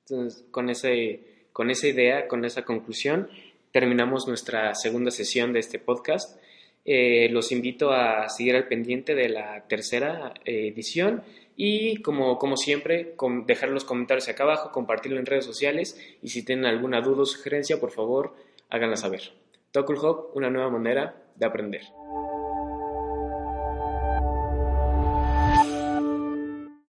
entonces 0.00 0.44
con, 0.50 0.70
ese, 0.70 1.48
con 1.52 1.70
esa 1.70 1.86
idea, 1.86 2.28
con 2.28 2.44
esa 2.44 2.64
conclusión, 2.64 3.28
terminamos 3.72 4.26
nuestra 4.26 4.74
segunda 4.74 5.10
sesión 5.10 5.52
de 5.52 5.60
este 5.60 5.78
podcast. 5.78 6.40
Eh, 6.92 7.28
los 7.30 7.52
invito 7.52 7.92
a 7.92 8.28
seguir 8.28 8.56
al 8.56 8.66
pendiente 8.66 9.14
de 9.14 9.28
la 9.28 9.62
tercera 9.68 10.34
eh, 10.44 10.72
edición 10.74 11.22
y 11.54 12.02
como, 12.02 12.36
como 12.36 12.56
siempre, 12.56 13.14
dejar 13.46 13.68
los 13.68 13.84
comentarios 13.84 14.28
acá 14.28 14.42
abajo, 14.42 14.72
compartirlo 14.72 15.16
en 15.20 15.24
redes 15.24 15.44
sociales 15.44 15.96
y 16.20 16.30
si 16.30 16.44
tienen 16.44 16.64
alguna 16.64 17.00
duda 17.00 17.22
o 17.22 17.26
sugerencia, 17.26 17.78
por 17.78 17.92
favor, 17.92 18.34
háganla 18.70 18.96
saber. 18.96 19.20
Tokul 19.70 19.98
Hop, 19.98 20.30
una 20.34 20.50
nueva 20.50 20.68
manera 20.68 21.14
de 21.36 21.46
aprender. 21.46 21.82